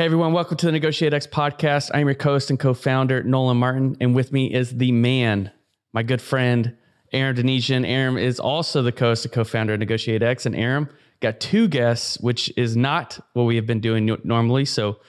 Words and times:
Hey 0.00 0.06
everyone, 0.06 0.32
welcome 0.32 0.56
to 0.56 0.64
the 0.64 0.72
Negotiate 0.72 1.12
X 1.12 1.26
podcast. 1.26 1.90
I'm 1.92 2.06
your 2.06 2.16
host 2.18 2.48
and 2.48 2.58
co-founder 2.58 3.22
Nolan 3.22 3.58
Martin, 3.58 3.98
and 4.00 4.14
with 4.14 4.32
me 4.32 4.50
is 4.50 4.70
the 4.78 4.92
man, 4.92 5.52
my 5.92 6.02
good 6.02 6.22
friend 6.22 6.74
Aram 7.12 7.36
Donigian. 7.36 7.86
Aram 7.86 8.16
is 8.16 8.40
also 8.40 8.80
the 8.80 8.92
co 8.92 9.08
host 9.08 9.26
and 9.26 9.34
co-founder 9.34 9.74
of 9.74 9.78
Negotiate 9.78 10.22
X, 10.22 10.46
and 10.46 10.56
Aram 10.56 10.88
got 11.20 11.38
two 11.38 11.68
guests, 11.68 12.18
which 12.18 12.50
is 12.56 12.78
not 12.78 13.20
what 13.34 13.42
we 13.42 13.56
have 13.56 13.66
been 13.66 13.80
doing 13.80 14.16
normally. 14.24 14.64
So 14.64 15.00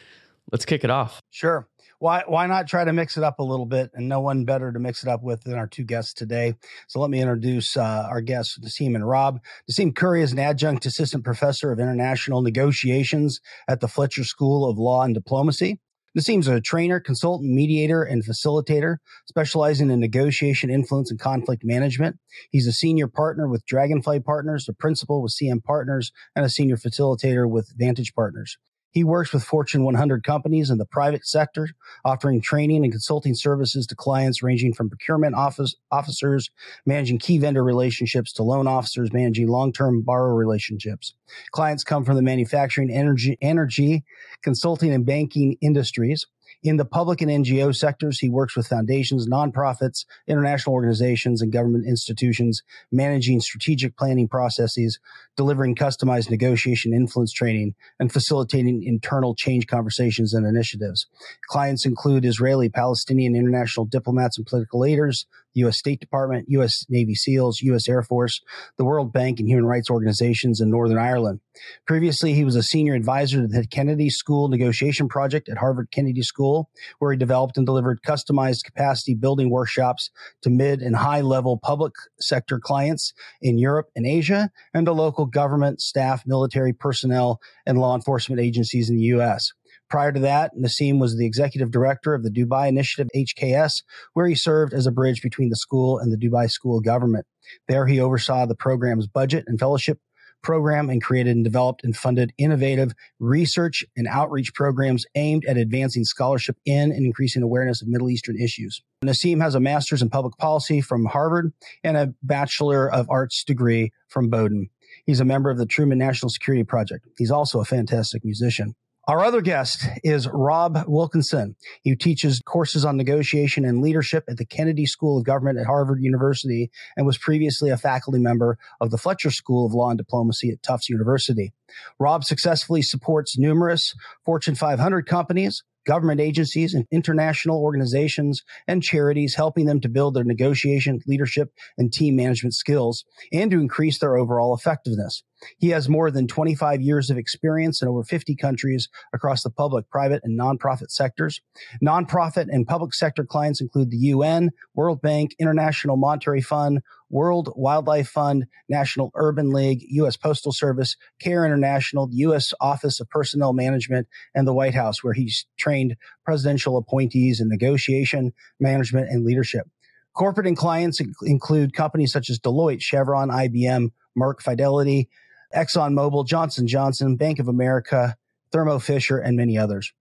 let's 0.52 0.66
kick 0.66 0.84
it 0.84 0.90
off. 0.90 1.22
Sure 1.30 1.70
why 2.02 2.24
why 2.26 2.48
not 2.48 2.68
try 2.68 2.84
to 2.84 2.92
mix 2.92 3.16
it 3.16 3.24
up 3.24 3.38
a 3.38 3.44
little 3.44 3.68
bit? 3.68 3.92
And 3.94 4.10
no 4.10 4.22
one 4.22 4.44
better 4.44 4.72
to 4.72 4.80
mix 4.80 5.04
it 5.04 5.10
up 5.10 5.22
with 5.22 5.44
than 5.44 5.54
our 5.54 5.68
two 5.68 5.84
guests 5.84 6.14
today. 6.16 6.56
So 6.88 7.00
let 7.00 7.12
me 7.12 7.22
introduce 7.22 7.78
uh, 7.78 8.08
our 8.10 8.22
guests, 8.22 8.58
Nassim 8.58 8.96
and 8.96 9.08
Rob. 9.08 9.40
Nassim 9.70 9.96
Curry 9.96 10.24
is 10.24 10.32
an 10.32 10.40
adjunct 10.40 10.88
assistant 10.88 11.24
professor 11.24 11.72
of 11.72 11.80
international 11.80 12.42
negotiations 12.42 13.40
at 13.68 13.82
the 13.82 13.88
Fletcher 13.88 14.24
School 14.24 14.68
of 14.68 14.80
Law 14.80 15.04
and 15.04 15.14
Diplomacy. 15.14 15.80
Nassim's 16.18 16.48
a 16.48 16.60
trainer, 16.60 17.00
consultant, 17.00 17.54
mediator, 17.54 18.02
and 18.02 18.26
facilitator, 18.26 18.98
specializing 19.28 19.92
in 19.92 20.00
negotiation, 20.00 20.72
influence, 20.72 21.12
and 21.12 21.20
conflict 21.20 21.62
management. 21.64 22.18
He's 22.50 22.66
a 22.66 22.74
senior 22.74 23.08
partner 23.08 23.48
with 23.48 23.66
Dragonfly 23.68 24.22
Partners, 24.22 24.68
a 24.68 24.74
principal 24.74 25.22
with 25.22 25.34
CM 25.40 25.64
Partners, 25.64 26.12
and 26.36 26.44
a 26.44 26.50
senior 26.50 26.78
facilitator 26.78 27.48
with 27.48 27.72
Vantage 27.78 28.14
Partners. 28.16 28.58
He 28.92 29.04
works 29.04 29.32
with 29.34 29.44
Fortune 29.44 29.84
100 29.84 30.24
companies 30.24 30.70
in 30.70 30.78
the 30.78 30.86
private 30.86 31.26
sector, 31.26 31.70
offering 32.04 32.42
training 32.42 32.84
and 32.84 32.92
consulting 32.92 33.34
services 33.34 33.88
to 33.88 33.96
clients 33.96 34.44
ranging 34.44 34.74
from 34.74 34.90
procurement 34.90 35.36
office, 35.36 35.76
officers 35.92 36.50
managing 36.86 37.18
key 37.18 37.38
vendor 37.38 37.64
relationships 37.64 38.34
to 38.34 38.44
loan 38.44 38.68
officers 38.68 39.14
managing 39.14 39.48
long-term 39.48 40.02
borrower 40.02 40.36
relationships. 40.36 41.14
Clients 41.52 41.84
come 41.84 42.04
from 42.04 42.18
the 42.18 42.22
manufacturing, 42.22 42.92
energy, 42.92 43.38
energy, 43.42 44.04
consulting, 44.44 44.92
and 44.92 45.06
banking 45.06 45.58
industries. 45.62 46.28
In 46.64 46.78
the 46.78 46.86
public 46.86 47.22
and 47.22 47.32
NGO 47.32 47.76
sectors, 47.76 48.20
he 48.20 48.30
works 48.30 48.56
with 48.56 48.68
foundations, 48.68 49.28
nonprofits, 49.28 50.06
international 50.28 50.76
organizations, 50.76 51.42
and 51.42 51.52
government 51.52 51.88
institutions, 51.88 52.62
managing 52.92 53.40
strategic 53.40 53.98
planning 53.98 54.28
processes, 54.28 55.00
delivering 55.36 55.74
customized 55.74 56.30
negotiation 56.30 56.94
influence 56.94 57.34
training, 57.34 57.74
and 58.00 58.14
facilitating 58.14 58.84
internal 58.84 59.34
change 59.34 59.66
conversations 59.66 60.36
and 60.36 60.46
initiatives. 60.46 61.08
Clients 61.48 61.84
include 61.84 62.26
Israeli, 62.26 62.70
Palestinian, 62.70 63.36
international 63.36 63.88
diplomats 63.88 64.38
and 64.38 64.46
political 64.46 64.82
leaders, 64.82 65.26
U.S. 65.54 65.78
State 65.78 66.00
Department, 66.00 66.46
U.S. 66.50 66.86
Navy 66.90 67.16
SEALs, 67.16 67.62
U.S. 67.62 67.88
Air 67.88 68.04
Force, 68.04 68.42
the 68.78 68.86
World 68.86 69.12
Bank, 69.12 69.40
and 69.40 69.48
human 69.48 69.66
rights 69.66 69.90
organizations 69.90 70.62
in 70.62 70.70
Northern 70.70 70.98
Ireland. 70.98 71.40
Previously, 71.86 72.34
he 72.34 72.44
was 72.44 72.56
a 72.56 72.64
senior 72.64 72.96
advisor 72.96 73.42
to 73.42 73.48
the 73.48 73.68
Kennedy 73.68 74.10
School 74.10 74.48
Negotiation 74.48 75.08
Project 75.08 75.50
at 75.50 75.58
Harvard 75.58 75.90
Kennedy 75.92 76.22
School, 76.22 76.70
where 77.00 77.12
he 77.12 77.18
developed 77.18 77.58
and 77.58 77.66
delivered 77.66 78.02
customized 78.02 78.64
capacity 78.64 79.14
building 79.14 79.50
workshops 79.50 80.10
to 80.42 80.50
mid 80.50 80.82
and 80.82 80.96
high 80.96 81.22
level 81.22 81.58
public 81.58 81.94
sector 82.20 82.60
clients 82.60 83.14
in 83.42 83.58
Europe 83.58 83.90
and 83.96 84.06
Asia, 84.06 84.50
and 84.74 84.86
to 84.86 84.94
local 84.94 85.26
government, 85.26 85.82
staff, 85.82 86.24
military 86.26 86.74
personnel, 86.74 87.40
and 87.66 87.78
law 87.78 87.96
enforcement 87.96 88.42
agencies 88.42 88.90
in 88.90 88.96
the 88.96 89.04
U.S. 89.04 89.52
Prior 89.92 90.14
to 90.14 90.22
that, 90.22 90.56
Nassim 90.58 91.00
was 91.00 91.18
the 91.18 91.26
executive 91.26 91.70
director 91.70 92.14
of 92.14 92.24
the 92.24 92.30
Dubai 92.30 92.70
Initiative 92.70 93.10
HKS, 93.14 93.84
where 94.14 94.26
he 94.26 94.36
served 94.36 94.74
as 94.74 94.88
a 94.88 94.92
bridge 94.92 95.22
between 95.22 95.50
the 95.50 95.58
school 95.58 96.00
and 96.00 96.14
the 96.14 96.18
Dubai 96.18 96.50
school 96.50 96.80
government. 96.80 97.26
There, 97.68 97.86
he 97.86 98.00
oversaw 98.00 98.46
the 98.46 98.56
program's 98.56 99.06
budget 99.06 99.44
and 99.48 99.60
fellowship 99.60 100.00
program 100.42 100.90
and 100.90 101.04
created 101.04 101.36
and 101.36 101.44
developed 101.44 101.84
and 101.84 101.96
funded 101.96 102.32
innovative 102.38 102.94
research 103.20 103.84
and 103.98 104.08
outreach 104.08 104.54
programs 104.54 105.06
aimed 105.16 105.44
at 105.44 105.58
advancing 105.58 106.06
scholarship 106.06 106.56
in 106.66 106.92
and 106.92 107.06
increasing 107.06 107.44
awareness 107.44 107.82
of 107.82 107.90
Middle 107.90 108.10
Eastern 108.10 108.40
issues. 108.40 108.82
Nassim 109.04 109.42
has 109.42 109.56
a 109.56 109.60
master's 109.60 110.02
in 110.02 110.10
public 110.10 110.38
policy 110.38 110.80
from 110.80 111.04
Harvard 111.04 111.52
and 111.84 111.98
a 111.98 112.14
Bachelor 112.24 112.90
of 112.90 113.10
Arts 113.10 113.44
degree 113.44 113.92
from 114.08 114.30
Bowdoin. 114.30 114.70
He's 115.06 115.20
a 115.20 115.26
member 115.26 115.50
of 115.50 115.58
the 115.58 115.66
Truman 115.66 115.98
National 115.98 116.30
Security 116.30 116.64
Project. 116.64 117.08
He's 117.18 117.32
also 117.32 117.60
a 117.60 117.66
fantastic 117.66 118.24
musician. 118.24 118.74
Our 119.08 119.26
other 119.26 119.42
guest 119.42 119.88
is 120.04 120.28
Rob 120.28 120.78
Wilkinson. 120.88 121.56
He 121.82 121.96
teaches 121.96 122.40
courses 122.46 122.86
on 122.86 122.98
negotiation 122.98 123.66
and 123.66 123.82
leadership 123.82 124.26
at 124.30 124.38
the 124.38 124.46
Kennedy 124.46 124.86
School 124.86 125.18
of 125.18 125.26
Government 125.26 125.58
at 125.58 125.66
Harvard 125.66 126.04
University 126.04 126.70
and 126.96 127.08
was 127.08 127.18
previously 127.18 127.72
a 127.72 127.78
faculty 127.78 128.20
member 128.20 128.60
of 128.80 128.92
the 128.92 129.00
Fletcher 129.00 129.32
School 129.32 129.66
of 129.66 129.74
Law 129.74 129.90
and 129.90 129.98
Diplomacy 129.98 130.52
at 130.52 130.62
Tufts 130.62 130.88
University. 130.88 131.52
Rob 132.00 132.24
successfully 132.24 132.84
supports 132.84 133.40
numerous 133.40 133.96
Fortune 134.24 134.54
500 134.54 135.08
companies, 135.08 135.64
government 135.84 136.22
agencies 136.22 136.76
and 136.76 136.86
international 136.92 137.60
organizations 137.60 138.44
and 138.68 138.84
charities, 138.84 139.34
helping 139.34 139.66
them 139.66 139.82
to 139.82 139.90
build 139.90 140.14
their 140.14 140.24
negotiation, 140.24 141.00
leadership, 141.08 141.52
and 141.76 141.92
team 141.92 142.16
management 142.16 142.54
skills 142.54 143.04
and 143.34 143.50
to 143.50 143.60
increase 143.60 143.98
their 143.98 144.16
overall 144.16 144.56
effectiveness. 144.56 145.24
He 145.58 145.70
has 145.70 145.90
more 145.90 146.12
than 146.12 146.28
25 146.28 146.82
years 146.82 147.10
of 147.10 147.18
experience 147.18 147.82
in 147.82 147.88
over 147.88 148.04
50 148.04 148.36
countries 148.36 148.90
across 149.14 149.44
the 149.44 149.50
public, 149.50 149.90
private, 149.90 150.22
and 150.24 150.40
nonprofit 150.40 150.92
sectors. 150.92 151.42
Nonprofit 151.84 152.48
and 152.50 152.68
public 152.68 152.94
sector 152.94 153.26
clients 153.26 153.62
include 153.62 153.92
the 153.92 153.98
UN, 153.98 154.52
World 154.76 155.02
Bank, 155.02 155.32
International 155.40 155.98
Monetary 155.98 156.42
Fund, 156.42 156.82
World 157.10 157.52
Wildlife 157.56 158.08
Fund, 158.08 158.46
National 158.70 159.12
Urban 159.16 159.52
League, 159.52 159.84
U.S. 159.90 160.16
Postal 160.16 160.52
Service, 160.52 160.96
CARE 161.22 161.46
International, 161.46 162.08
the 162.08 162.16
U.S. 162.18 162.54
Office 162.62 163.00
of 163.00 163.10
Personnel 163.10 163.54
Management, 163.54 164.08
and 164.34 164.48
the 164.48 164.54
White 164.54 164.76
House, 164.76 165.04
where 165.04 165.14
he's 165.14 165.46
trained 165.58 165.96
presidential 166.26 166.78
appointees 166.78 167.42
in 167.42 167.50
negotiation, 167.50 168.32
management, 168.60 169.10
and 169.10 169.26
leadership. 169.26 169.68
Corporate 170.14 170.48
and 170.48 170.58
clients 170.58 171.02
include 171.22 171.74
companies 171.74 172.12
such 172.12 172.30
as 172.30 172.40
Deloitte, 172.40 172.82
Chevron, 172.82 173.30
IBM, 173.30 173.92
Merck, 174.18 174.42
Fidelity, 174.42 175.10
ExxonMobil, 175.56 176.28
Johnson 176.28 176.68
Johnson, 176.68 177.16
Bank 177.16 177.40
of 177.40 177.48
America, 177.48 178.16
Thermo 178.52 178.80
Fisher, 178.80 179.18
and 179.18 179.38
many 179.38 179.58
others. 179.58 179.94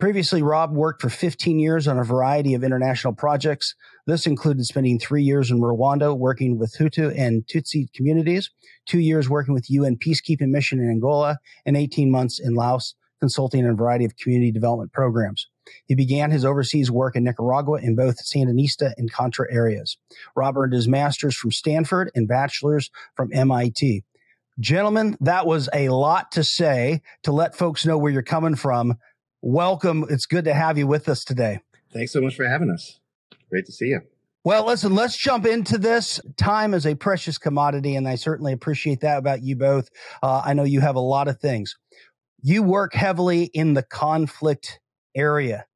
Previously, 0.00 0.42
Rob 0.42 0.72
worked 0.72 1.00
for 1.00 1.08
15 1.08 1.58
years 1.60 1.86
on 1.86 1.98
a 1.98 2.04
variety 2.04 2.54
of 2.54 2.64
international 2.64 3.12
projects. 3.12 3.76
This 4.06 4.26
included 4.26 4.64
spending 4.66 4.98
three 4.98 5.22
years 5.22 5.50
in 5.50 5.60
Rwanda 5.60 6.18
working 6.18 6.58
with 6.58 6.74
Hutu 6.76 7.16
and 7.16 7.46
Tutsi 7.46 7.92
communities, 7.94 8.50
two 8.86 8.98
years 8.98 9.30
working 9.30 9.54
with 9.54 9.70
UN 9.70 9.96
peacekeeping 9.96 10.48
mission 10.48 10.80
in 10.80 10.90
Angola, 10.90 11.38
and 11.64 11.76
18 11.76 12.10
months 12.10 12.40
in 12.40 12.54
Laos, 12.54 12.96
consulting 13.20 13.60
in 13.60 13.70
a 13.70 13.74
variety 13.74 14.04
of 14.04 14.16
community 14.16 14.50
development 14.50 14.92
programs. 14.92 15.48
He 15.86 15.94
began 15.94 16.30
his 16.30 16.44
overseas 16.44 16.90
work 16.90 17.16
in 17.16 17.24
Nicaragua 17.24 17.78
in 17.80 17.94
both 17.94 18.22
Sandinista 18.22 18.92
and 18.96 19.10
Contra 19.10 19.46
areas. 19.50 19.96
Rob 20.34 20.58
earned 20.58 20.72
his 20.72 20.88
master's 20.88 21.36
from 21.36 21.52
Stanford 21.52 22.10
and 22.14 22.28
bachelor's 22.28 22.90
from 23.16 23.30
MIT. 23.32 24.04
Gentlemen, 24.60 25.16
that 25.20 25.46
was 25.46 25.68
a 25.72 25.88
lot 25.88 26.32
to 26.32 26.44
say 26.44 27.02
to 27.24 27.32
let 27.32 27.56
folks 27.56 27.84
know 27.84 27.98
where 27.98 28.12
you're 28.12 28.22
coming 28.22 28.54
from 28.54 28.98
welcome. 29.44 30.06
It's 30.08 30.26
good 30.26 30.46
to 30.46 30.54
have 30.54 30.78
you 30.78 30.86
with 30.86 31.08
us 31.08 31.22
today. 31.22 31.60
Thanks 31.92 32.12
so 32.12 32.20
much 32.20 32.34
for 32.34 32.48
having 32.48 32.70
us. 32.70 32.98
Great 33.50 33.66
to 33.66 33.72
see 33.72 33.86
you. 33.86 34.00
Well, 34.42 34.66
listen, 34.66 34.94
let's 34.94 35.16
jump 35.16 35.46
into 35.46 35.78
this. 35.78 36.20
Time 36.36 36.74
is 36.74 36.86
a 36.86 36.94
precious 36.94 37.38
commodity, 37.38 37.96
and 37.96 38.08
I 38.08 38.16
certainly 38.16 38.52
appreciate 38.52 39.00
that 39.00 39.18
about 39.18 39.42
you 39.42 39.56
both. 39.56 39.88
Uh, 40.22 40.42
I 40.44 40.54
know 40.54 40.64
you 40.64 40.80
have 40.80 40.96
a 40.96 41.00
lot 41.00 41.28
of 41.28 41.40
things. 41.40 41.74
You 42.42 42.62
work 42.62 42.94
heavily 42.94 43.44
in 43.44 43.74
the 43.74 43.82
conflict 43.82 44.80
area. 45.14 45.66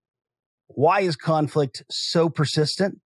Why 0.69 1.01
is 1.01 1.17
conflict 1.17 1.83
so 1.91 2.29
persistent? 2.29 3.01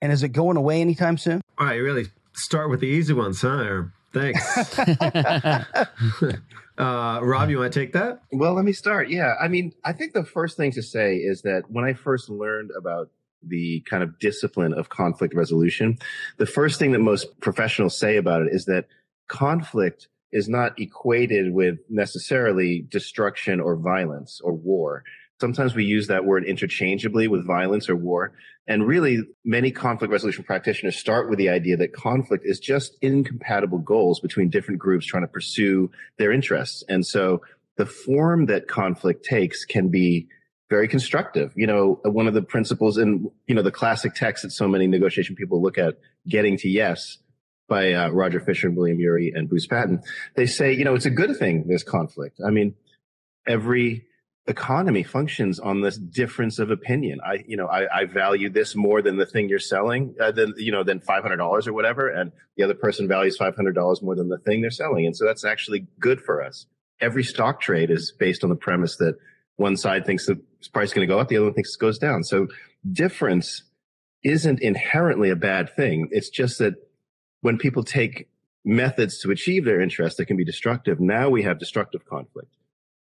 And 0.00 0.12
is 0.12 0.22
it 0.22 0.30
going 0.30 0.56
away 0.56 0.80
anytime 0.80 1.18
soon? 1.18 1.40
All 1.58 1.66
right, 1.66 1.76
really 1.76 2.06
start 2.34 2.70
with 2.70 2.80
the 2.80 2.86
easy 2.86 3.12
ones, 3.12 3.42
huh? 3.42 3.82
Thanks. 4.12 4.80
Uh, 6.78 7.18
Rob, 7.24 7.50
you 7.50 7.58
want 7.58 7.72
to 7.72 7.80
take 7.80 7.92
that? 7.94 8.22
Well, 8.30 8.54
let 8.54 8.64
me 8.64 8.72
start. 8.72 9.10
Yeah. 9.10 9.34
I 9.40 9.48
mean, 9.48 9.72
I 9.84 9.92
think 9.92 10.12
the 10.12 10.24
first 10.24 10.56
thing 10.56 10.70
to 10.72 10.82
say 10.82 11.16
is 11.16 11.42
that 11.42 11.64
when 11.68 11.84
I 11.84 11.92
first 11.92 12.30
learned 12.30 12.70
about 12.78 13.10
the 13.42 13.80
kind 13.80 14.04
of 14.04 14.18
discipline 14.20 14.72
of 14.72 14.88
conflict 14.88 15.34
resolution, 15.34 15.98
the 16.36 16.46
first 16.46 16.78
thing 16.78 16.92
that 16.92 17.00
most 17.00 17.40
professionals 17.40 17.98
say 17.98 18.16
about 18.16 18.42
it 18.42 18.52
is 18.52 18.66
that 18.66 18.86
conflict 19.26 20.06
is 20.30 20.48
not 20.48 20.78
equated 20.78 21.52
with 21.52 21.78
necessarily 21.88 22.86
destruction 22.88 23.60
or 23.60 23.74
violence 23.74 24.40
or 24.42 24.52
war. 24.52 25.02
Sometimes 25.40 25.74
we 25.74 25.84
use 25.84 26.08
that 26.08 26.24
word 26.24 26.44
interchangeably 26.44 27.28
with 27.28 27.46
violence 27.46 27.88
or 27.88 27.96
war. 27.96 28.32
And 28.66 28.86
really, 28.86 29.22
many 29.44 29.70
conflict 29.70 30.12
resolution 30.12 30.44
practitioners 30.44 30.96
start 30.96 31.30
with 31.30 31.38
the 31.38 31.48
idea 31.48 31.76
that 31.76 31.92
conflict 31.92 32.44
is 32.44 32.58
just 32.58 32.96
incompatible 33.00 33.78
goals 33.78 34.20
between 34.20 34.50
different 34.50 34.80
groups 34.80 35.06
trying 35.06 35.22
to 35.22 35.28
pursue 35.28 35.90
their 36.18 36.32
interests. 36.32 36.82
And 36.88 37.06
so 37.06 37.42
the 37.76 37.86
form 37.86 38.46
that 38.46 38.68
conflict 38.68 39.24
takes 39.24 39.64
can 39.64 39.88
be 39.88 40.28
very 40.68 40.88
constructive. 40.88 41.52
You 41.56 41.66
know, 41.66 42.00
one 42.04 42.26
of 42.26 42.34
the 42.34 42.42
principles 42.42 42.98
in, 42.98 43.30
you 43.46 43.54
know, 43.54 43.62
the 43.62 43.70
classic 43.70 44.14
text 44.14 44.42
that 44.42 44.50
so 44.50 44.68
many 44.68 44.86
negotiation 44.86 45.34
people 45.34 45.62
look 45.62 45.78
at, 45.78 45.94
Getting 46.28 46.58
to 46.58 46.68
Yes, 46.68 47.18
by 47.68 47.92
uh, 47.92 48.08
Roger 48.10 48.40
Fisher 48.40 48.66
and 48.66 48.76
William 48.76 48.98
Ury 48.98 49.32
and 49.34 49.48
Bruce 49.48 49.66
Patton, 49.66 50.02
they 50.34 50.46
say, 50.46 50.72
you 50.72 50.84
know, 50.84 50.94
it's 50.94 51.06
a 51.06 51.10
good 51.10 51.36
thing 51.36 51.64
there's 51.68 51.84
conflict. 51.84 52.40
I 52.44 52.50
mean, 52.50 52.74
every 53.46 54.07
economy 54.48 55.02
functions 55.02 55.60
on 55.60 55.82
this 55.82 55.98
difference 55.98 56.58
of 56.58 56.70
opinion. 56.70 57.20
I, 57.24 57.44
you 57.46 57.56
know, 57.56 57.66
I, 57.66 58.00
I 58.00 58.04
value 58.06 58.48
this 58.48 58.74
more 58.74 59.02
than 59.02 59.16
the 59.16 59.26
thing 59.26 59.48
you're 59.48 59.58
selling, 59.58 60.14
uh, 60.20 60.32
than, 60.32 60.54
you 60.56 60.72
know, 60.72 60.82
than 60.82 61.00
$500 61.00 61.66
or 61.66 61.72
whatever. 61.72 62.08
And 62.08 62.32
the 62.56 62.64
other 62.64 62.74
person 62.74 63.06
values 63.06 63.36
$500 63.38 64.02
more 64.02 64.16
than 64.16 64.28
the 64.28 64.38
thing 64.38 64.62
they're 64.62 64.70
selling. 64.70 65.06
And 65.06 65.16
so 65.16 65.26
that's 65.26 65.44
actually 65.44 65.86
good 66.00 66.20
for 66.20 66.42
us. 66.42 66.66
Every 67.00 67.22
stock 67.22 67.60
trade 67.60 67.90
is 67.90 68.12
based 68.18 68.42
on 68.42 68.50
the 68.50 68.56
premise 68.56 68.96
that 68.96 69.18
one 69.56 69.76
side 69.76 70.06
thinks 70.06 70.26
the 70.26 70.40
price 70.72 70.88
is 70.88 70.94
going 70.94 71.06
to 71.06 71.12
go 71.12 71.20
up, 71.20 71.28
the 71.28 71.36
other 71.36 71.46
one 71.46 71.54
thinks 71.54 71.74
it 71.74 71.80
goes 71.80 71.98
down. 71.98 72.24
So 72.24 72.48
difference 72.90 73.64
isn't 74.24 74.60
inherently 74.60 75.30
a 75.30 75.36
bad 75.36 75.74
thing. 75.76 76.08
It's 76.10 76.30
just 76.30 76.58
that 76.58 76.74
when 77.42 77.58
people 77.58 77.84
take 77.84 78.28
methods 78.64 79.18
to 79.20 79.30
achieve 79.30 79.64
their 79.64 79.80
interest 79.80 80.16
that 80.16 80.26
can 80.26 80.36
be 80.36 80.44
destructive, 80.44 81.00
now 81.00 81.28
we 81.28 81.42
have 81.42 81.58
destructive 81.58 82.04
conflict. 82.06 82.52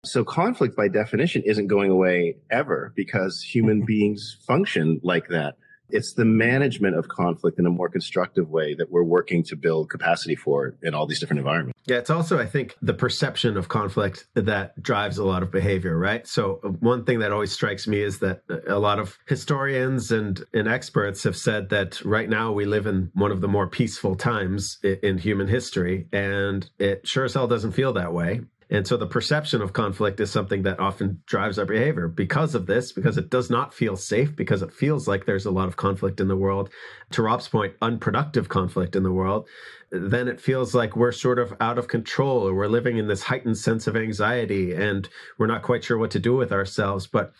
So 0.07 0.25
conflict 0.25 0.77
by 0.77 0.89
definition 0.89 1.43
isn't 1.45 1.67
going 1.67 1.91
away 1.91 2.37
ever 2.51 2.93
because 2.95 3.43
human 3.43 3.85
beings 3.85 4.37
function 4.47 5.01
like 5.03 5.29
that. 5.29 5.57
It's 5.89 6.15
the 6.15 6.25
management 6.25 6.97
of 6.97 7.09
conflict 7.09 7.59
in 7.59 7.67
a 7.67 7.71
more 7.71 7.89
constructive 7.89 8.51
way 8.51 8.75
that 8.75 8.91
we're 8.91 9.05
working 9.05 9.45
to 9.45 9.57
build 9.57 9.89
capacity 9.89 10.35
for 10.35 10.75
in 10.83 10.95
all 10.95 11.07
these 11.07 11.21
different 11.21 11.39
environments. 11.39 11.81
Yeah, 11.87 11.99
it's 11.99 12.11
also, 12.11 12.39
I 12.39 12.47
think, 12.47 12.77
the 12.83 12.95
perception 12.95 13.57
of 13.57 13.69
conflict 13.69 14.27
that 14.35 14.81
drives 14.83 15.19
a 15.19 15.25
lot 15.25 15.45
of 15.45 15.53
behavior, 15.53 15.97
right? 15.97 16.27
So, 16.27 16.59
uh, 16.65 16.71
one 16.71 17.05
thing 17.05 17.21
that 17.21 17.31
always 17.31 17.53
strikes 17.53 17.87
me 17.87 18.01
is 18.01 18.19
that 18.19 18.43
a 18.67 18.81
lot 18.81 18.99
of 18.99 19.17
historians 19.29 20.11
and, 20.11 20.43
and 20.53 20.67
experts 20.67 21.23
have 21.23 21.37
said 21.37 21.69
that 21.69 22.05
right 22.05 22.29
now 22.29 22.51
we 22.51 22.65
live 22.65 22.87
in 22.87 23.11
one 23.15 23.31
of 23.31 23.41
the 23.41 23.49
more 23.49 23.69
peaceful 23.69 24.17
times 24.17 24.79
in 24.83 25.19
human 25.19 25.47
history. 25.47 26.09
And 26.13 26.69
it 26.81 27.07
sure 27.07 27.25
as 27.25 27.35
hell 27.35 27.47
doesn't 27.47 27.73
feel 27.73 27.93
that 27.93 28.13
way. 28.13 28.41
And 28.69 28.87
so 28.87 28.97
the 28.97 29.07
perception 29.07 29.63
of 29.63 29.73
conflict 29.73 30.19
is 30.19 30.31
something 30.31 30.63
that 30.65 30.81
often 30.81 31.23
drives 31.27 31.59
our 31.59 31.65
behavior 31.65 32.09
because 32.09 32.55
of 32.55 32.67
this, 32.67 32.91
because 32.91 33.17
it 33.17 33.31
does 33.31 33.49
not 33.49 33.73
feel 33.73 33.97
safe, 33.97 34.35
because 34.35 34.61
it 34.61 34.73
feels 34.73 35.07
like 35.07 35.25
there's 35.25 35.47
a 35.47 35.53
lot 35.53 35.69
of 35.69 35.77
conflict 35.77 36.21
in 36.21 36.27
the 36.27 36.37
world. 36.37 36.71
To 37.13 37.23
Rob's 37.23 37.49
point, 37.49 37.75
unproductive 37.81 38.49
conflict 38.49 38.97
in 38.97 39.05
the 39.05 39.13
world. 39.13 39.47
Then 39.93 40.27
it 40.27 40.41
feels 40.41 40.75
like 40.75 40.97
we're 40.97 41.13
sort 41.13 41.39
of 41.39 41.55
out 41.61 41.79
of 41.79 41.87
control 41.87 42.49
or 42.49 42.55
we're 42.55 42.67
living 42.67 42.99
in 42.99 43.07
this 43.07 43.23
heightened 43.23 43.57
sense 43.57 43.87
of 43.87 43.97
anxiety 43.97 44.75
and 44.75 45.09
we're 45.39 45.47
not 45.47 45.63
quite 45.63 45.85
sure 45.85 45.97
what 45.97 46.11
to 46.11 46.19
do 46.19 46.35
with 46.35 46.51
ourselves. 46.51 47.07
But, 47.07 47.33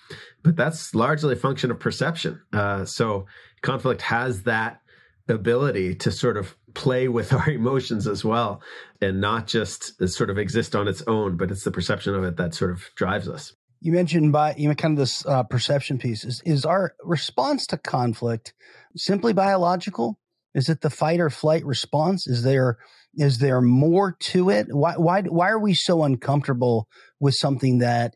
but 0.45 0.55
that's 0.55 0.95
largely 0.95 1.33
a 1.33 1.37
function 1.37 1.73
of 1.73 1.81
perception. 1.81 2.41
Uh, 2.53 2.85
so 2.85 3.27
conflict 3.63 4.03
has 4.03 4.45
that 4.45 4.81
ability 5.29 5.95
to 5.97 6.11
sort 6.11 6.37
of 6.37 6.57
play 6.75 7.09
with 7.09 7.33
our 7.33 7.49
emotions 7.51 8.07
as 8.07 8.25
well 8.25 8.63
and 9.01 9.21
not 9.21 9.47
just 9.47 10.09
sort 10.09 10.31
of 10.31 10.39
exist 10.39 10.75
on 10.77 10.89
its 10.89 11.03
own, 11.07 11.37
but 11.37 11.51
it's 11.51 11.65
the 11.65 11.71
perception 11.71 12.15
of 12.15 12.25
it 12.25 12.37
that 12.37 12.55
sort 12.55 12.71
of 12.71 12.85
drives 12.95 13.29
us. 13.29 13.55
You 13.81 13.93
mentioned 13.93 14.33
by 14.33 14.55
you 14.57 14.69
know 14.69 14.75
kind 14.75 14.93
of 14.93 14.99
this 14.99 15.25
uh, 15.27 15.43
perception 15.43 15.99
piece 15.99 16.25
is 16.25 16.43
is 16.45 16.65
our 16.65 16.95
response 17.05 17.67
to 17.69 17.77
conflict 17.77 18.55
simply 18.97 19.33
biological? 19.33 20.19
Is 20.55 20.71
it 20.71 20.81
the 20.81 20.91
fight 20.91 21.21
or 21.21 21.29
flight 21.29 21.65
response? 21.65 22.27
Is 22.27 22.43
there 22.43 22.79
is 23.15 23.39
there 23.39 23.61
more 23.61 24.17
to 24.21 24.49
it? 24.51 24.69
Why 24.71 24.95
why 24.97 25.23
why 25.23 25.51
are 25.51 25.59
we 25.59 25.75
so 25.75 26.05
uncomfortable 26.05 26.89
with 27.21 27.35
something 27.35 27.79
that, 27.79 28.15